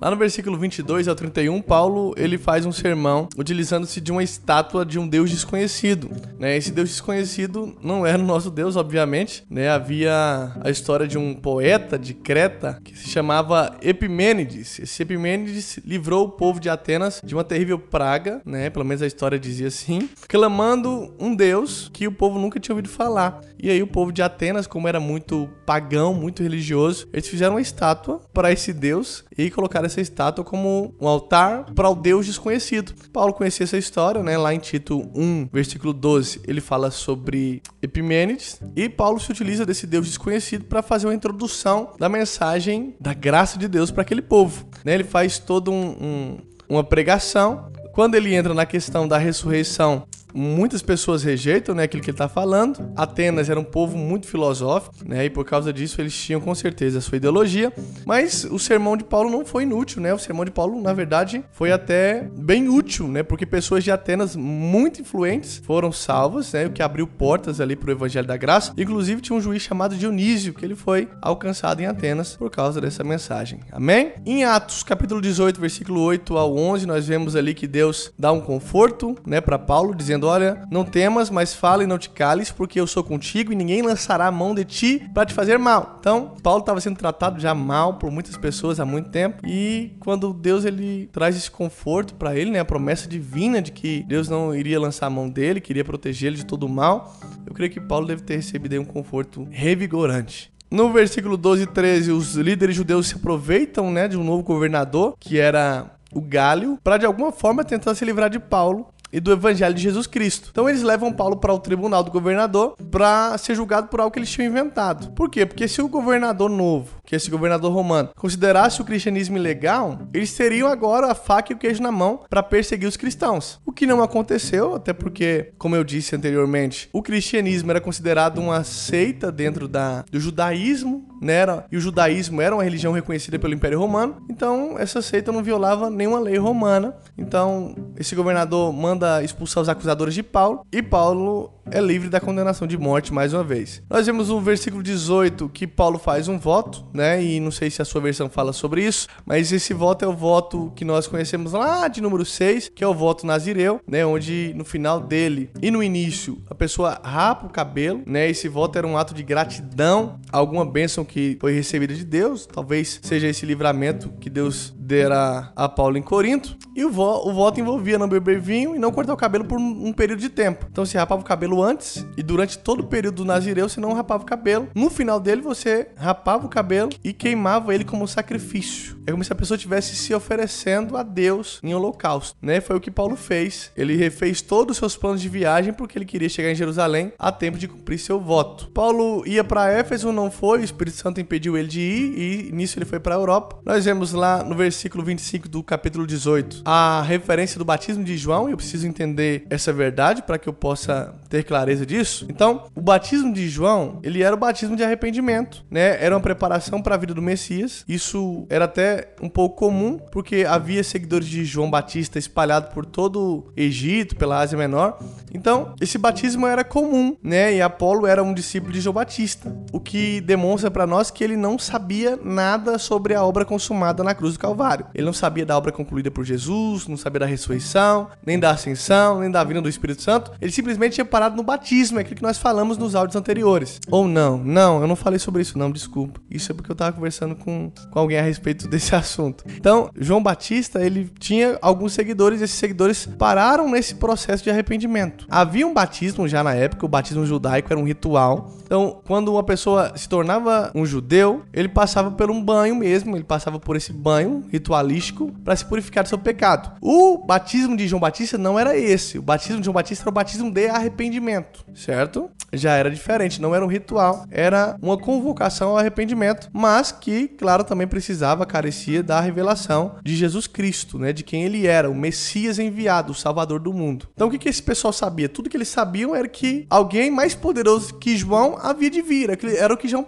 Lá 0.00 0.10
no 0.10 0.16
versículo 0.16 0.58
22 0.58 1.06
ao 1.06 1.14
31, 1.14 1.60
Paulo 1.62 2.14
ele 2.16 2.36
faz 2.36 2.66
um 2.66 2.72
sermão 2.72 3.28
utilizando-se 3.36 4.00
de 4.00 4.10
uma 4.10 4.22
estátua 4.22 4.84
de 4.84 4.98
um 4.98 5.06
Deus 5.06 5.30
desconhecido. 5.30 6.10
Né? 6.38 6.56
Esse 6.56 6.72
Deus 6.72 6.88
desconhecido 6.88 7.76
não 7.82 8.04
era 8.04 8.18
o 8.18 8.26
nosso 8.26 8.50
Deus, 8.50 8.74
obviamente. 8.74 9.44
Né? 9.48 9.68
Havia 9.68 10.52
a 10.60 10.70
história 10.70 11.06
de 11.06 11.16
um 11.16 11.34
poeta 11.34 11.98
de 11.98 12.14
Creta 12.14 12.80
que 12.82 12.98
se 12.98 13.08
chamava 13.08 13.76
Epimênides. 13.80 14.80
Esse 14.80 15.02
Epimênides 15.02 15.78
livrou 15.84 16.26
o 16.26 16.30
povo 16.30 16.58
de 16.58 16.68
Atenas 16.68 17.20
de 17.22 17.34
uma 17.34 17.44
terrível 17.44 17.78
praga, 17.78 18.42
né? 18.44 18.70
pelo 18.70 18.84
menos 18.84 19.02
a 19.02 19.06
história 19.06 19.38
dizia 19.38 19.68
assim, 19.68 20.08
clamando 20.26 21.14
um 21.18 21.34
Deus 21.34 21.88
que 21.92 22.08
o 22.08 22.12
povo 22.12 22.38
nunca 22.38 22.58
tinha 22.58 22.74
ouvido 22.74 22.88
falar. 22.88 23.40
E 23.62 23.70
aí 23.70 23.80
o 23.80 23.86
povo 23.86 24.10
de 24.10 24.22
Atenas, 24.22 24.66
como 24.66 24.88
era 24.88 24.98
muito 24.98 25.48
pagão, 25.64 26.11
muito 26.14 26.42
religioso, 26.42 27.08
eles 27.12 27.28
fizeram 27.28 27.54
uma 27.54 27.60
estátua 27.60 28.20
para 28.32 28.52
esse 28.52 28.72
Deus 28.72 29.24
e 29.36 29.50
colocaram 29.50 29.86
essa 29.86 30.00
estátua 30.00 30.44
como 30.44 30.94
um 31.00 31.08
altar 31.08 31.66
para 31.74 31.88
o 31.88 31.94
Deus 31.94 32.26
desconhecido. 32.26 32.94
Paulo 33.12 33.32
conhecia 33.32 33.64
essa 33.64 33.78
história, 33.78 34.22
né? 34.22 34.36
Lá 34.36 34.54
em 34.54 34.58
Tito 34.58 35.10
1, 35.14 35.48
versículo 35.52 35.92
12, 35.92 36.40
ele 36.46 36.60
fala 36.60 36.90
sobre 36.90 37.62
Epimênides 37.80 38.60
e 38.74 38.88
Paulo 38.88 39.20
se 39.20 39.30
utiliza 39.30 39.66
desse 39.66 39.86
Deus 39.86 40.06
desconhecido 40.06 40.64
para 40.64 40.82
fazer 40.82 41.06
uma 41.06 41.14
introdução 41.14 41.92
da 41.98 42.08
mensagem 42.08 42.94
da 43.00 43.14
graça 43.14 43.58
de 43.58 43.68
Deus 43.68 43.90
para 43.90 44.02
aquele 44.02 44.22
povo. 44.22 44.66
Né? 44.84 44.94
Ele 44.94 45.04
faz 45.04 45.38
toda 45.38 45.70
um, 45.70 45.96
um, 46.00 46.38
uma 46.68 46.84
pregação. 46.84 47.70
Quando 47.92 48.14
ele 48.14 48.34
entra 48.34 48.54
na 48.54 48.64
questão 48.64 49.06
da 49.06 49.18
ressurreição 49.18 50.06
muitas 50.34 50.82
pessoas 50.82 51.22
rejeitam 51.22 51.74
né, 51.74 51.84
aquilo 51.84 52.02
que 52.02 52.10
ele 52.10 52.14
está 52.14 52.28
falando. 52.28 52.92
Atenas 52.96 53.48
era 53.48 53.58
um 53.58 53.64
povo 53.64 53.96
muito 53.96 54.26
filosófico, 54.26 54.94
né, 55.04 55.24
e 55.24 55.30
por 55.30 55.44
causa 55.44 55.72
disso 55.72 56.00
eles 56.00 56.14
tinham 56.14 56.40
com 56.40 56.54
certeza 56.54 56.98
a 56.98 57.00
sua 57.00 57.16
ideologia. 57.16 57.72
Mas 58.06 58.44
o 58.44 58.58
sermão 58.58 58.96
de 58.96 59.04
Paulo 59.04 59.30
não 59.30 59.44
foi 59.44 59.62
inútil, 59.64 60.00
né? 60.00 60.12
O 60.12 60.18
sermão 60.18 60.44
de 60.44 60.50
Paulo, 60.50 60.80
na 60.80 60.92
verdade, 60.92 61.44
foi 61.52 61.72
até 61.72 62.28
bem 62.36 62.68
útil, 62.68 63.08
né? 63.08 63.22
Porque 63.22 63.46
pessoas 63.46 63.84
de 63.84 63.90
Atenas 63.90 64.36
muito 64.36 65.00
influentes 65.00 65.58
foram 65.64 65.92
salvas, 65.92 66.52
né? 66.52 66.66
O 66.66 66.70
que 66.70 66.82
abriu 66.82 67.06
portas 67.06 67.60
ali 67.60 67.76
para 67.76 67.88
o 67.88 67.92
Evangelho 67.92 68.26
da 68.26 68.36
Graça. 68.36 68.72
Inclusive 68.76 69.20
tinha 69.20 69.36
um 69.36 69.40
juiz 69.40 69.62
chamado 69.62 69.96
Dionísio 69.96 70.54
que 70.54 70.64
ele 70.64 70.74
foi 70.74 71.08
alcançado 71.20 71.80
em 71.80 71.86
Atenas 71.86 72.36
por 72.36 72.50
causa 72.50 72.80
dessa 72.80 73.04
mensagem. 73.04 73.60
Amém? 73.70 74.12
Em 74.24 74.44
Atos, 74.44 74.82
capítulo 74.82 75.20
18, 75.20 75.60
versículo 75.60 76.00
8 76.00 76.36
ao 76.36 76.56
11, 76.56 76.86
nós 76.86 77.06
vemos 77.06 77.36
ali 77.36 77.54
que 77.54 77.66
Deus 77.66 78.12
dá 78.18 78.32
um 78.32 78.40
conforto, 78.40 79.16
né, 79.26 79.40
para 79.40 79.58
Paulo, 79.58 79.94
dizendo 79.94 80.21
dizendo: 80.22 80.26
Olha, 80.26 80.62
não 80.70 80.84
temas, 80.84 81.28
mas 81.30 81.54
fala 81.54 81.82
e 81.82 81.86
não 81.86 81.98
te 81.98 82.08
cales, 82.08 82.50
porque 82.50 82.78
eu 82.78 82.86
sou 82.86 83.02
contigo 83.02 83.52
e 83.52 83.56
ninguém 83.56 83.82
lançará 83.82 84.26
a 84.26 84.32
mão 84.32 84.54
de 84.54 84.64
ti 84.64 85.10
para 85.12 85.26
te 85.26 85.34
fazer 85.34 85.58
mal. 85.58 85.96
Então, 86.00 86.34
Paulo 86.42 86.60
estava 86.60 86.80
sendo 86.80 86.96
tratado 86.96 87.40
já 87.40 87.54
mal 87.54 87.94
por 87.94 88.10
muitas 88.10 88.36
pessoas 88.36 88.78
há 88.78 88.84
muito 88.84 89.10
tempo 89.10 89.44
e 89.46 89.92
quando 90.00 90.32
Deus 90.32 90.64
ele 90.64 91.08
traz 91.12 91.36
esse 91.36 91.50
conforto 91.50 92.14
para 92.14 92.36
ele, 92.36 92.50
né, 92.50 92.60
a 92.60 92.64
promessa 92.64 93.08
divina 93.08 93.60
de 93.60 93.72
que 93.72 94.04
Deus 94.04 94.28
não 94.28 94.54
iria 94.54 94.80
lançar 94.80 95.06
a 95.06 95.10
mão 95.10 95.28
dele, 95.28 95.60
queria 95.60 95.84
proteger 95.84 96.28
ele 96.28 96.36
de 96.36 96.46
todo 96.46 96.64
o 96.64 96.68
mal, 96.68 97.16
eu 97.46 97.52
creio 97.52 97.70
que 97.70 97.80
Paulo 97.80 98.06
deve 98.06 98.22
ter 98.22 98.36
recebido 98.36 98.72
aí 98.72 98.78
um 98.78 98.84
conforto 98.84 99.46
revigorante. 99.50 100.52
No 100.70 100.90
versículo 100.90 101.36
12 101.36 101.64
e 101.64 101.66
13, 101.66 102.12
os 102.12 102.34
líderes 102.34 102.74
judeus 102.74 103.08
se 103.08 103.16
aproveitam 103.16 103.90
né, 103.90 104.08
de 104.08 104.16
um 104.16 104.24
novo 104.24 104.42
governador, 104.42 105.14
que 105.20 105.38
era 105.38 105.96
o 106.14 106.20
Gálio, 106.20 106.78
para 106.82 106.96
de 106.96 107.04
alguma 107.04 107.30
forma 107.30 107.64
tentar 107.64 107.94
se 107.94 108.04
livrar 108.04 108.30
de 108.30 108.38
Paulo 108.38 108.86
e 109.12 109.20
do 109.20 109.32
evangelho 109.32 109.74
de 109.74 109.82
Jesus 109.82 110.06
Cristo. 110.06 110.48
Então 110.50 110.68
eles 110.68 110.82
levam 110.82 111.12
Paulo 111.12 111.36
para 111.36 111.52
o 111.52 111.58
tribunal 111.58 112.02
do 112.02 112.10
governador 112.10 112.76
para 112.90 113.36
ser 113.36 113.54
julgado 113.54 113.88
por 113.88 114.00
algo 114.00 114.12
que 114.12 114.18
eles 114.18 114.30
tinham 114.30 114.50
inventado. 114.50 115.12
Por 115.12 115.28
quê? 115.28 115.44
Porque 115.44 115.68
se 115.68 115.82
o 115.82 115.88
governador 115.88 116.48
novo, 116.48 117.01
que 117.04 117.16
esse 117.16 117.30
governador 117.30 117.72
romano, 117.72 118.10
considerasse 118.16 118.80
o 118.80 118.84
cristianismo 118.84 119.36
ilegal, 119.36 119.98
eles 120.14 120.34
teriam 120.34 120.68
agora 120.68 121.10
a 121.10 121.14
faca 121.14 121.52
e 121.52 121.56
o 121.56 121.58
queijo 121.58 121.82
na 121.82 121.92
mão 121.92 122.20
para 122.28 122.42
perseguir 122.42 122.88
os 122.88 122.96
cristãos. 122.96 123.60
O 123.66 123.72
que 123.72 123.86
não 123.86 124.02
aconteceu, 124.02 124.74
até 124.74 124.92
porque, 124.92 125.52
como 125.58 125.76
eu 125.76 125.84
disse 125.84 126.14
anteriormente, 126.14 126.88
o 126.92 127.02
cristianismo 127.02 127.70
era 127.70 127.80
considerado 127.80 128.38
uma 128.38 128.64
seita 128.64 129.32
dentro 129.32 129.66
da, 129.66 130.04
do 130.10 130.20
judaísmo, 130.20 131.08
né? 131.20 131.42
Era, 131.42 131.66
e 131.72 131.76
o 131.76 131.80
judaísmo 131.80 132.40
era 132.40 132.54
uma 132.54 132.62
religião 132.62 132.92
reconhecida 132.92 133.38
pelo 133.38 133.54
Império 133.54 133.78
Romano, 133.78 134.22
então 134.30 134.76
essa 134.78 135.00
seita 135.02 135.32
não 135.32 135.42
violava 135.42 135.90
nenhuma 135.90 136.20
lei 136.20 136.36
romana. 136.36 136.94
Então, 137.16 137.74
esse 137.96 138.14
governador 138.14 138.72
manda 138.72 139.22
expulsar 139.22 139.62
os 139.62 139.68
acusadores 139.68 140.14
de 140.14 140.22
Paulo 140.22 140.64
e 140.70 140.82
Paulo 140.82 141.52
é 141.70 141.80
livre 141.80 142.08
da 142.08 142.20
condenação 142.20 142.66
de 142.66 142.76
morte 142.76 143.12
mais 143.12 143.32
uma 143.32 143.44
vez. 143.44 143.82
Nós 143.88 144.06
vemos 144.06 144.28
no 144.28 144.40
versículo 144.40 144.82
18 144.82 145.48
que 145.48 145.66
Paulo 145.66 145.98
faz 145.98 146.28
um 146.28 146.38
voto, 146.38 146.84
né? 146.92 147.01
E 147.22 147.40
não 147.40 147.50
sei 147.50 147.70
se 147.70 147.80
a 147.82 147.84
sua 147.84 148.00
versão 148.00 148.28
fala 148.28 148.52
sobre 148.52 148.84
isso, 148.84 149.08
mas 149.24 149.52
esse 149.52 149.74
voto 149.74 150.04
é 150.04 150.08
o 150.08 150.14
voto 150.14 150.72
que 150.74 150.84
nós 150.84 151.06
conhecemos 151.06 151.52
lá 151.52 151.88
de 151.88 152.00
número 152.00 152.24
6, 152.24 152.70
que 152.74 152.84
é 152.84 152.86
o 152.86 152.94
voto 152.94 153.26
nazireu, 153.26 153.80
né? 153.86 154.04
Onde 154.04 154.52
no 154.56 154.64
final 154.64 155.00
dele 155.00 155.50
e 155.60 155.70
no 155.70 155.82
início 155.82 156.42
a 156.48 156.54
pessoa 156.54 157.00
rapa 157.02 157.46
o 157.46 157.50
cabelo, 157.50 158.02
né? 158.06 158.28
Esse 158.28 158.48
voto 158.48 158.78
era 158.78 158.86
um 158.86 158.96
ato 158.96 159.14
de 159.14 159.22
gratidão 159.22 160.20
alguma 160.32 160.64
bênção 160.64 161.04
que 161.04 161.36
foi 161.40 161.52
recebida 161.52 161.94
de 161.94 162.04
Deus, 162.04 162.46
talvez 162.46 163.00
seja 163.02 163.28
esse 163.28 163.44
livramento 163.44 164.10
que 164.20 164.30
Deus 164.30 164.72
dera 164.76 165.52
a 165.54 165.68
Paulo 165.68 165.96
em 165.96 166.02
Corinto. 166.02 166.56
E 166.74 166.84
o, 166.84 166.90
vo 166.90 167.28
o 167.28 167.32
voto 167.32 167.60
envolvia 167.60 167.98
não 167.98 168.08
beber 168.08 168.40
vinho 168.40 168.74
e 168.74 168.78
não 168.78 168.90
cortar 168.90 169.12
o 169.12 169.16
cabelo 169.16 169.44
por 169.44 169.58
um 169.58 169.92
período 169.92 170.20
de 170.20 170.28
tempo. 170.28 170.66
Então 170.70 170.84
se 170.84 170.96
rapava 170.96 171.20
o 171.20 171.24
cabelo 171.24 171.62
antes 171.62 172.06
e 172.16 172.22
durante 172.22 172.58
todo 172.58 172.80
o 172.80 172.86
período 172.86 173.16
do 173.16 173.24
Nazireu 173.24 173.68
você 173.68 173.80
não 173.80 173.92
rapava 173.92 174.22
o 174.22 174.26
cabelo. 174.26 174.68
No 174.74 174.88
final 174.88 175.20
dele 175.20 175.42
você 175.42 175.88
rapava 175.96 176.46
o 176.46 176.48
cabelo 176.48 176.81
e 177.02 177.12
queimava 177.12 177.74
ele 177.74 177.84
como 177.84 178.06
sacrifício. 178.06 178.96
É 179.06 179.10
como 179.10 179.24
se 179.24 179.32
a 179.32 179.36
pessoa 179.36 179.56
estivesse 179.56 179.96
se 179.96 180.14
oferecendo 180.14 180.96
a 180.96 181.02
Deus 181.02 181.58
em 181.62 181.74
holocausto, 181.74 182.36
né? 182.40 182.60
Foi 182.60 182.76
o 182.76 182.80
que 182.80 182.90
Paulo 182.90 183.16
fez. 183.16 183.70
Ele 183.76 183.96
refez 183.96 184.40
todos 184.40 184.72
os 184.72 184.78
seus 184.78 184.96
planos 184.96 185.20
de 185.20 185.28
viagem 185.28 185.72
porque 185.72 185.98
ele 185.98 186.04
queria 186.04 186.28
chegar 186.28 186.50
em 186.50 186.54
Jerusalém 186.54 187.12
a 187.18 187.32
tempo 187.32 187.58
de 187.58 187.68
cumprir 187.68 187.98
seu 187.98 188.20
voto. 188.20 188.70
Paulo 188.70 189.26
ia 189.26 189.42
para 189.42 189.70
Éfeso, 189.70 190.12
não 190.12 190.30
foi, 190.30 190.60
o 190.60 190.64
Espírito 190.64 190.96
Santo 190.96 191.20
impediu 191.20 191.56
ele 191.56 191.68
de 191.68 191.80
ir 191.80 192.48
e 192.48 192.52
nisso 192.52 192.78
ele 192.78 192.84
foi 192.84 193.00
para 193.00 193.14
a 193.14 193.18
Europa. 193.18 193.58
Nós 193.64 193.84
vemos 193.84 194.12
lá 194.12 194.42
no 194.42 194.54
versículo 194.54 195.04
25 195.04 195.48
do 195.48 195.62
capítulo 195.62 196.06
18 196.06 196.62
a 196.64 197.02
referência 197.02 197.58
do 197.58 197.64
batismo 197.64 198.04
de 198.04 198.16
João, 198.16 198.48
e 198.48 198.52
eu 198.52 198.56
preciso 198.56 198.86
entender 198.86 199.44
essa 199.50 199.72
verdade 199.72 200.22
para 200.22 200.38
que 200.38 200.48
eu 200.48 200.52
possa 200.52 201.14
ter 201.28 201.44
clareza 201.44 201.84
disso. 201.84 202.26
Então, 202.28 202.64
o 202.74 202.80
batismo 202.80 203.32
de 203.32 203.48
João, 203.48 204.00
ele 204.02 204.22
era 204.22 204.34
o 204.34 204.38
batismo 204.38 204.76
de 204.76 204.82
arrependimento, 204.82 205.64
né? 205.70 206.02
Era 206.02 206.14
uma 206.14 206.20
preparação 206.20 206.71
para 206.80 206.94
a 206.94 206.98
vida 206.98 207.12
do 207.12 207.20
Messias. 207.20 207.84
Isso 207.88 208.46
era 208.48 208.66
até 208.66 209.14
um 209.20 209.28
pouco 209.28 209.56
comum, 209.56 209.98
porque 210.10 210.44
havia 210.48 210.84
seguidores 210.84 211.26
de 211.26 211.44
João 211.44 211.70
Batista 211.70 212.18
espalhados 212.18 212.72
por 212.72 212.86
todo 212.86 213.20
o 213.20 213.52
Egito, 213.56 214.16
pela 214.16 214.38
Ásia 214.38 214.56
Menor. 214.56 214.98
Então, 215.34 215.74
esse 215.80 215.98
batismo 215.98 216.46
era 216.46 216.62
comum, 216.62 217.16
né? 217.22 217.54
E 217.54 217.62
Apolo 217.62 218.06
era 218.06 218.22
um 218.22 218.34
discípulo 218.34 218.72
de 218.72 218.80
João 218.80 218.94
Batista, 218.94 219.54
o 219.72 219.80
que 219.80 220.20
demonstra 220.20 220.70
para 220.70 220.86
nós 220.86 221.10
que 221.10 221.24
ele 221.24 221.36
não 221.36 221.58
sabia 221.58 222.18
nada 222.22 222.78
sobre 222.78 223.14
a 223.14 223.24
obra 223.24 223.44
consumada 223.44 224.04
na 224.04 224.14
cruz 224.14 224.34
do 224.34 224.38
Calvário. 224.38 224.86
Ele 224.94 225.06
não 225.06 225.12
sabia 225.12 225.46
da 225.46 225.56
obra 225.56 225.72
concluída 225.72 226.10
por 226.10 226.24
Jesus, 226.24 226.86
não 226.86 226.96
sabia 226.96 227.20
da 227.20 227.26
ressurreição, 227.26 228.08
nem 228.24 228.38
da 228.38 228.50
ascensão, 228.50 229.20
nem 229.20 229.30
da 229.30 229.42
vinda 229.42 229.62
do 229.62 229.68
Espírito 229.68 230.02
Santo. 230.02 230.32
Ele 230.40 230.52
simplesmente 230.52 230.94
tinha 230.94 231.04
parado 231.04 231.36
no 231.36 231.42
batismo, 231.42 231.98
é 231.98 232.02
aquilo 232.02 232.16
que 232.16 232.22
nós 232.22 232.38
falamos 232.38 232.76
nos 232.78 232.94
áudios 232.94 233.16
anteriores. 233.16 233.80
Ou 233.90 234.06
não, 234.06 234.38
não, 234.38 234.80
eu 234.80 234.86
não 234.86 234.96
falei 234.96 235.18
sobre 235.18 235.42
isso, 235.42 235.58
não, 235.58 235.70
desculpa. 235.70 236.20
Isso 236.30 236.52
é 236.52 236.54
porque 236.62 236.72
eu 236.72 236.76
tava 236.76 236.92
conversando 236.92 237.34
com, 237.34 237.70
com 237.90 237.98
alguém 237.98 238.18
a 238.18 238.22
respeito 238.22 238.68
desse 238.68 238.94
assunto. 238.96 239.44
Então, 239.48 239.90
João 239.98 240.22
Batista, 240.22 240.84
ele 240.84 241.10
tinha 241.18 241.58
alguns 241.60 241.92
seguidores, 241.92 242.40
e 242.40 242.44
esses 242.44 242.56
seguidores 242.56 243.04
pararam 243.04 243.68
nesse 243.68 243.96
processo 243.96 244.42
de 244.44 244.50
arrependimento. 244.50 245.26
Havia 245.28 245.66
um 245.66 245.74
batismo 245.74 246.26
já 246.26 246.42
na 246.42 246.54
época, 246.54 246.86
o 246.86 246.88
batismo 246.88 247.26
judaico 247.26 247.72
era 247.72 247.80
um 247.80 247.84
ritual. 247.84 248.52
Então, 248.64 249.00
quando 249.06 249.32
uma 249.32 249.42
pessoa 249.42 249.92
se 249.96 250.08
tornava 250.08 250.70
um 250.74 250.86
judeu, 250.86 251.42
ele 251.52 251.68
passava 251.68 252.10
por 252.10 252.30
um 252.30 252.42
banho 252.42 252.76
mesmo, 252.76 253.16
ele 253.16 253.24
passava 253.24 253.58
por 253.58 253.76
esse 253.76 253.92
banho 253.92 254.44
ritualístico 254.50 255.32
para 255.44 255.56
se 255.56 255.64
purificar 255.64 256.04
do 256.04 256.08
seu 256.08 256.18
pecado. 256.18 256.72
O 256.80 257.18
batismo 257.18 257.76
de 257.76 257.86
João 257.86 258.00
Batista 258.00 258.38
não 258.38 258.58
era 258.58 258.76
esse. 258.76 259.18
O 259.18 259.22
batismo 259.22 259.58
de 259.58 259.64
João 259.64 259.74
Batista 259.74 260.04
era 260.04 260.10
o 260.10 260.14
batismo 260.14 260.50
de 260.50 260.68
arrependimento, 260.68 261.64
certo? 261.74 262.30
Já 262.52 262.74
era 262.74 262.90
diferente, 262.90 263.40
não 263.40 263.54
era 263.54 263.64
um 263.64 263.68
ritual, 263.68 264.26
era 264.30 264.76
uma 264.82 264.98
convocação 264.98 265.70
ao 265.70 265.78
arrependimento, 265.78 266.48
mas 266.52 266.92
que, 266.92 267.28
claro, 267.28 267.64
também 267.64 267.86
precisava, 267.86 268.44
carecia 268.44 269.02
da 269.02 269.20
revelação 269.20 269.96
de 270.02 270.14
Jesus 270.14 270.46
Cristo, 270.46 270.98
né? 270.98 271.12
De 271.12 271.22
quem 271.22 271.44
ele 271.44 271.66
era, 271.66 271.90
o 271.90 271.94
Messias 271.94 272.58
enviado, 272.58 273.12
o 273.12 273.14
Salvador 273.14 273.60
do 273.60 273.72
mundo. 273.72 274.08
Então, 274.14 274.28
o 274.28 274.30
que, 274.30 274.38
que 274.38 274.48
esse 274.48 274.62
pessoal 274.62 274.92
sabia? 274.92 275.28
Tudo 275.28 275.48
que 275.48 275.56
eles 275.56 275.68
sabiam 275.68 276.14
era 276.14 276.28
que 276.28 276.66
alguém 276.68 277.10
mais 277.10 277.34
poderoso 277.34 277.94
que 277.98 278.16
João 278.16 278.58
havia 278.60 278.90
de 278.90 279.00
vir, 279.00 279.30
era 279.56 279.72
o 279.72 279.76
que 279.76 279.88
João, 279.88 280.04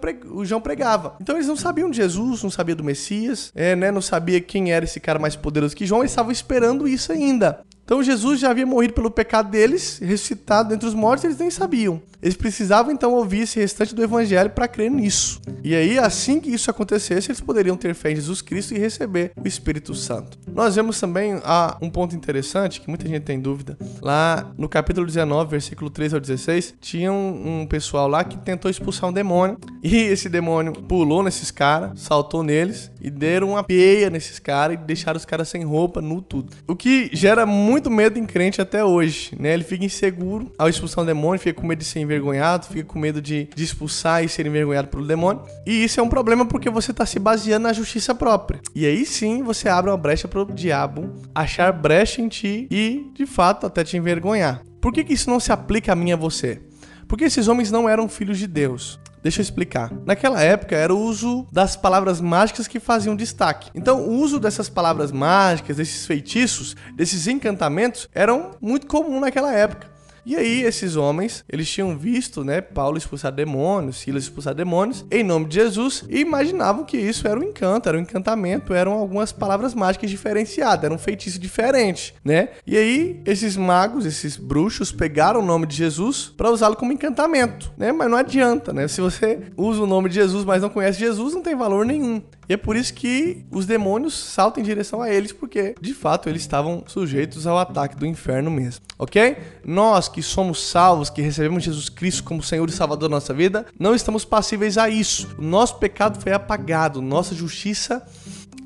pregava. 0.60 1.16
Então, 1.20 1.36
eles 1.36 1.48
não 1.48 1.56
sabiam 1.56 1.90
de 1.90 1.96
Jesus, 1.96 2.42
não 2.42 2.50
sabiam 2.50 2.76
do 2.76 2.84
Messias, 2.84 3.52
é, 3.54 3.74
né? 3.74 3.90
Não 3.90 4.02
sabia 4.02 4.40
quem 4.40 4.72
era 4.72 4.84
esse 4.84 5.00
cara 5.00 5.18
mais 5.18 5.36
poderoso 5.36 5.74
que 5.74 5.86
João, 5.86 6.02
eles 6.02 6.12
estavam 6.12 6.32
esperando 6.32 6.86
isso 6.86 7.12
ainda. 7.12 7.64
Então 7.84 8.02
Jesus 8.02 8.40
já 8.40 8.50
havia 8.50 8.64
morrido 8.64 8.94
pelo 8.94 9.10
pecado 9.10 9.50
deles, 9.50 9.98
ressuscitado 10.02 10.70
dentre 10.70 10.88
os 10.88 10.94
mortos, 10.94 11.24
eles 11.24 11.38
nem 11.38 11.50
sabiam. 11.50 12.00
Eles 12.22 12.34
precisavam 12.34 12.90
então 12.90 13.12
ouvir 13.12 13.40
esse 13.40 13.60
restante 13.60 13.94
do 13.94 14.02
evangelho 14.02 14.48
para 14.48 14.66
crer 14.66 14.90
nisso. 14.90 15.42
E 15.62 15.74
aí, 15.74 15.98
assim 15.98 16.40
que 16.40 16.48
isso 16.48 16.70
acontecesse, 16.70 17.30
eles 17.30 17.40
poderiam 17.40 17.76
ter 17.76 17.94
fé 17.94 18.12
em 18.12 18.16
Jesus 18.16 18.40
Cristo 18.40 18.74
e 18.74 18.78
receber 18.78 19.32
o 19.36 19.46
Espírito 19.46 19.94
Santo. 19.94 20.38
Nós 20.50 20.74
vemos 20.74 20.98
também 20.98 21.38
ah, 21.44 21.76
um 21.82 21.90
ponto 21.90 22.16
interessante 22.16 22.80
que 22.80 22.88
muita 22.88 23.06
gente 23.06 23.24
tem 23.24 23.38
dúvida. 23.38 23.76
Lá 24.00 24.50
no 24.56 24.70
capítulo 24.70 25.06
19, 25.06 25.50
versículo 25.50 25.90
13 25.90 26.14
ao 26.14 26.20
16, 26.20 26.74
tinha 26.80 27.12
um, 27.12 27.60
um 27.60 27.66
pessoal 27.66 28.08
lá 28.08 28.24
que 28.24 28.38
tentou 28.38 28.70
expulsar 28.70 29.10
um 29.10 29.12
demônio. 29.12 29.58
E 29.82 29.94
esse 29.94 30.30
demônio 30.30 30.72
pulou 30.72 31.22
nesses 31.22 31.50
caras, 31.50 32.00
saltou 32.00 32.42
neles 32.42 32.90
e 33.04 33.10
deram 33.10 33.50
uma 33.50 33.62
peia 33.62 34.08
nesses 34.08 34.38
caras 34.38 34.76
e 34.76 34.80
deixaram 34.82 35.18
os 35.18 35.26
caras 35.26 35.48
sem 35.48 35.62
roupa, 35.62 36.00
nu 36.00 36.22
tudo. 36.22 36.54
O 36.66 36.74
que 36.74 37.10
gera 37.12 37.44
muito 37.44 37.90
medo 37.90 38.18
em 38.18 38.24
crente 38.24 38.62
até 38.62 38.82
hoje, 38.82 39.36
né? 39.38 39.52
Ele 39.52 39.62
fica 39.62 39.84
inseguro 39.84 40.50
ao 40.58 40.70
expulsar 40.70 41.04
um 41.04 41.06
demônio, 41.06 41.38
fica 41.38 41.60
com 41.60 41.66
medo 41.66 41.80
de 41.80 41.84
ser 41.84 42.00
envergonhado, 42.00 42.66
fica 42.66 42.84
com 42.84 42.98
medo 42.98 43.20
de, 43.20 43.46
de 43.54 43.62
expulsar 43.62 44.24
e 44.24 44.28
ser 44.28 44.46
envergonhado 44.46 44.88
pelo 44.88 45.06
demônio. 45.06 45.42
E 45.66 45.84
isso 45.84 46.00
é 46.00 46.02
um 46.02 46.08
problema 46.08 46.46
porque 46.46 46.70
você 46.70 46.92
está 46.92 47.04
se 47.04 47.18
baseando 47.18 47.64
na 47.64 47.72
justiça 47.74 48.14
própria. 48.14 48.60
E 48.74 48.86
aí 48.86 49.04
sim 49.04 49.42
você 49.42 49.68
abre 49.68 49.90
uma 49.90 49.96
brecha 49.98 50.26
para 50.26 50.40
o 50.40 50.46
diabo 50.46 51.12
achar 51.34 51.72
brecha 51.72 52.22
em 52.22 52.28
ti 52.28 52.66
e, 52.70 53.10
de 53.12 53.26
fato, 53.26 53.66
até 53.66 53.84
te 53.84 53.98
envergonhar. 53.98 54.62
Por 54.80 54.92
que, 54.92 55.04
que 55.04 55.12
isso 55.12 55.28
não 55.28 55.38
se 55.38 55.52
aplica 55.52 55.92
a 55.92 55.96
mim 55.96 56.10
e 56.10 56.12
a 56.12 56.16
você? 56.16 56.60
Porque 57.06 57.24
esses 57.24 57.48
homens 57.48 57.70
não 57.70 57.88
eram 57.88 58.08
filhos 58.08 58.38
de 58.38 58.46
Deus. 58.46 58.98
Deixa 59.24 59.40
eu 59.40 59.42
explicar. 59.42 59.90
Naquela 60.04 60.42
época 60.42 60.76
era 60.76 60.94
o 60.94 61.00
uso 61.00 61.46
das 61.50 61.74
palavras 61.76 62.20
mágicas 62.20 62.68
que 62.68 62.78
faziam 62.78 63.16
destaque. 63.16 63.70
Então, 63.74 64.02
o 64.02 64.20
uso 64.20 64.38
dessas 64.38 64.68
palavras 64.68 65.10
mágicas, 65.10 65.78
desses 65.78 66.04
feitiços, 66.04 66.76
desses 66.94 67.26
encantamentos, 67.26 68.06
eram 68.14 68.50
muito 68.60 68.86
comum 68.86 69.20
naquela 69.20 69.50
época. 69.50 69.93
E 70.26 70.36
aí, 70.36 70.62
esses 70.62 70.96
homens, 70.96 71.44
eles 71.48 71.68
tinham 71.68 71.96
visto, 71.96 72.42
né, 72.42 72.60
Paulo 72.60 72.96
expulsar 72.96 73.30
demônios, 73.30 73.98
Silas 73.98 74.24
expulsar 74.24 74.54
demônios, 74.54 75.04
em 75.10 75.22
nome 75.22 75.46
de 75.46 75.54
Jesus, 75.56 76.04
e 76.08 76.20
imaginavam 76.20 76.84
que 76.84 76.96
isso 76.96 77.28
era 77.28 77.38
um 77.38 77.42
encanto, 77.42 77.88
era 77.88 77.98
um 77.98 78.00
encantamento, 78.00 78.72
eram 78.72 78.92
algumas 78.92 79.32
palavras 79.32 79.74
mágicas 79.74 80.10
diferenciadas, 80.10 80.84
era 80.84 80.94
um 80.94 80.98
feitiço 80.98 81.38
diferente, 81.38 82.14
né? 82.24 82.50
E 82.66 82.76
aí, 82.76 83.22
esses 83.26 83.56
magos, 83.56 84.06
esses 84.06 84.36
bruxos, 84.36 84.90
pegaram 84.90 85.40
o 85.40 85.44
nome 85.44 85.66
de 85.66 85.76
Jesus 85.76 86.32
para 86.34 86.50
usá-lo 86.50 86.76
como 86.76 86.92
encantamento, 86.92 87.72
né? 87.76 87.92
Mas 87.92 88.10
não 88.10 88.16
adianta, 88.16 88.72
né? 88.72 88.88
Se 88.88 89.00
você 89.00 89.40
usa 89.56 89.82
o 89.82 89.86
nome 89.86 90.08
de 90.08 90.14
Jesus, 90.14 90.44
mas 90.44 90.62
não 90.62 90.70
conhece 90.70 90.98
Jesus, 90.98 91.34
não 91.34 91.42
tem 91.42 91.54
valor 91.54 91.84
nenhum. 91.84 92.22
E 92.48 92.54
é 92.54 92.56
por 92.56 92.76
isso 92.76 92.92
que 92.94 93.44
os 93.50 93.66
demônios 93.66 94.14
saltam 94.14 94.62
em 94.62 94.66
direção 94.66 95.00
a 95.00 95.10
eles, 95.10 95.32
porque 95.32 95.74
de 95.80 95.94
fato 95.94 96.28
eles 96.28 96.42
estavam 96.42 96.84
sujeitos 96.86 97.46
ao 97.46 97.58
ataque 97.58 97.96
do 97.96 98.06
inferno 98.06 98.50
mesmo, 98.50 98.84
ok? 98.98 99.36
Nós 99.64 100.08
que 100.08 100.22
somos 100.22 100.62
salvos, 100.66 101.10
que 101.10 101.22
recebemos 101.22 101.64
Jesus 101.64 101.88
Cristo 101.88 102.24
como 102.24 102.42
Senhor 102.42 102.68
e 102.68 102.72
Salvador 102.72 103.08
da 103.08 103.14
nossa 103.16 103.34
vida, 103.34 103.66
não 103.78 103.94
estamos 103.94 104.24
passíveis 104.24 104.78
a 104.78 104.88
isso. 104.88 105.34
O 105.38 105.42
nosso 105.42 105.76
pecado 105.78 106.20
foi 106.20 106.32
apagado, 106.32 107.02
nossa 107.02 107.34
justiça 107.34 108.06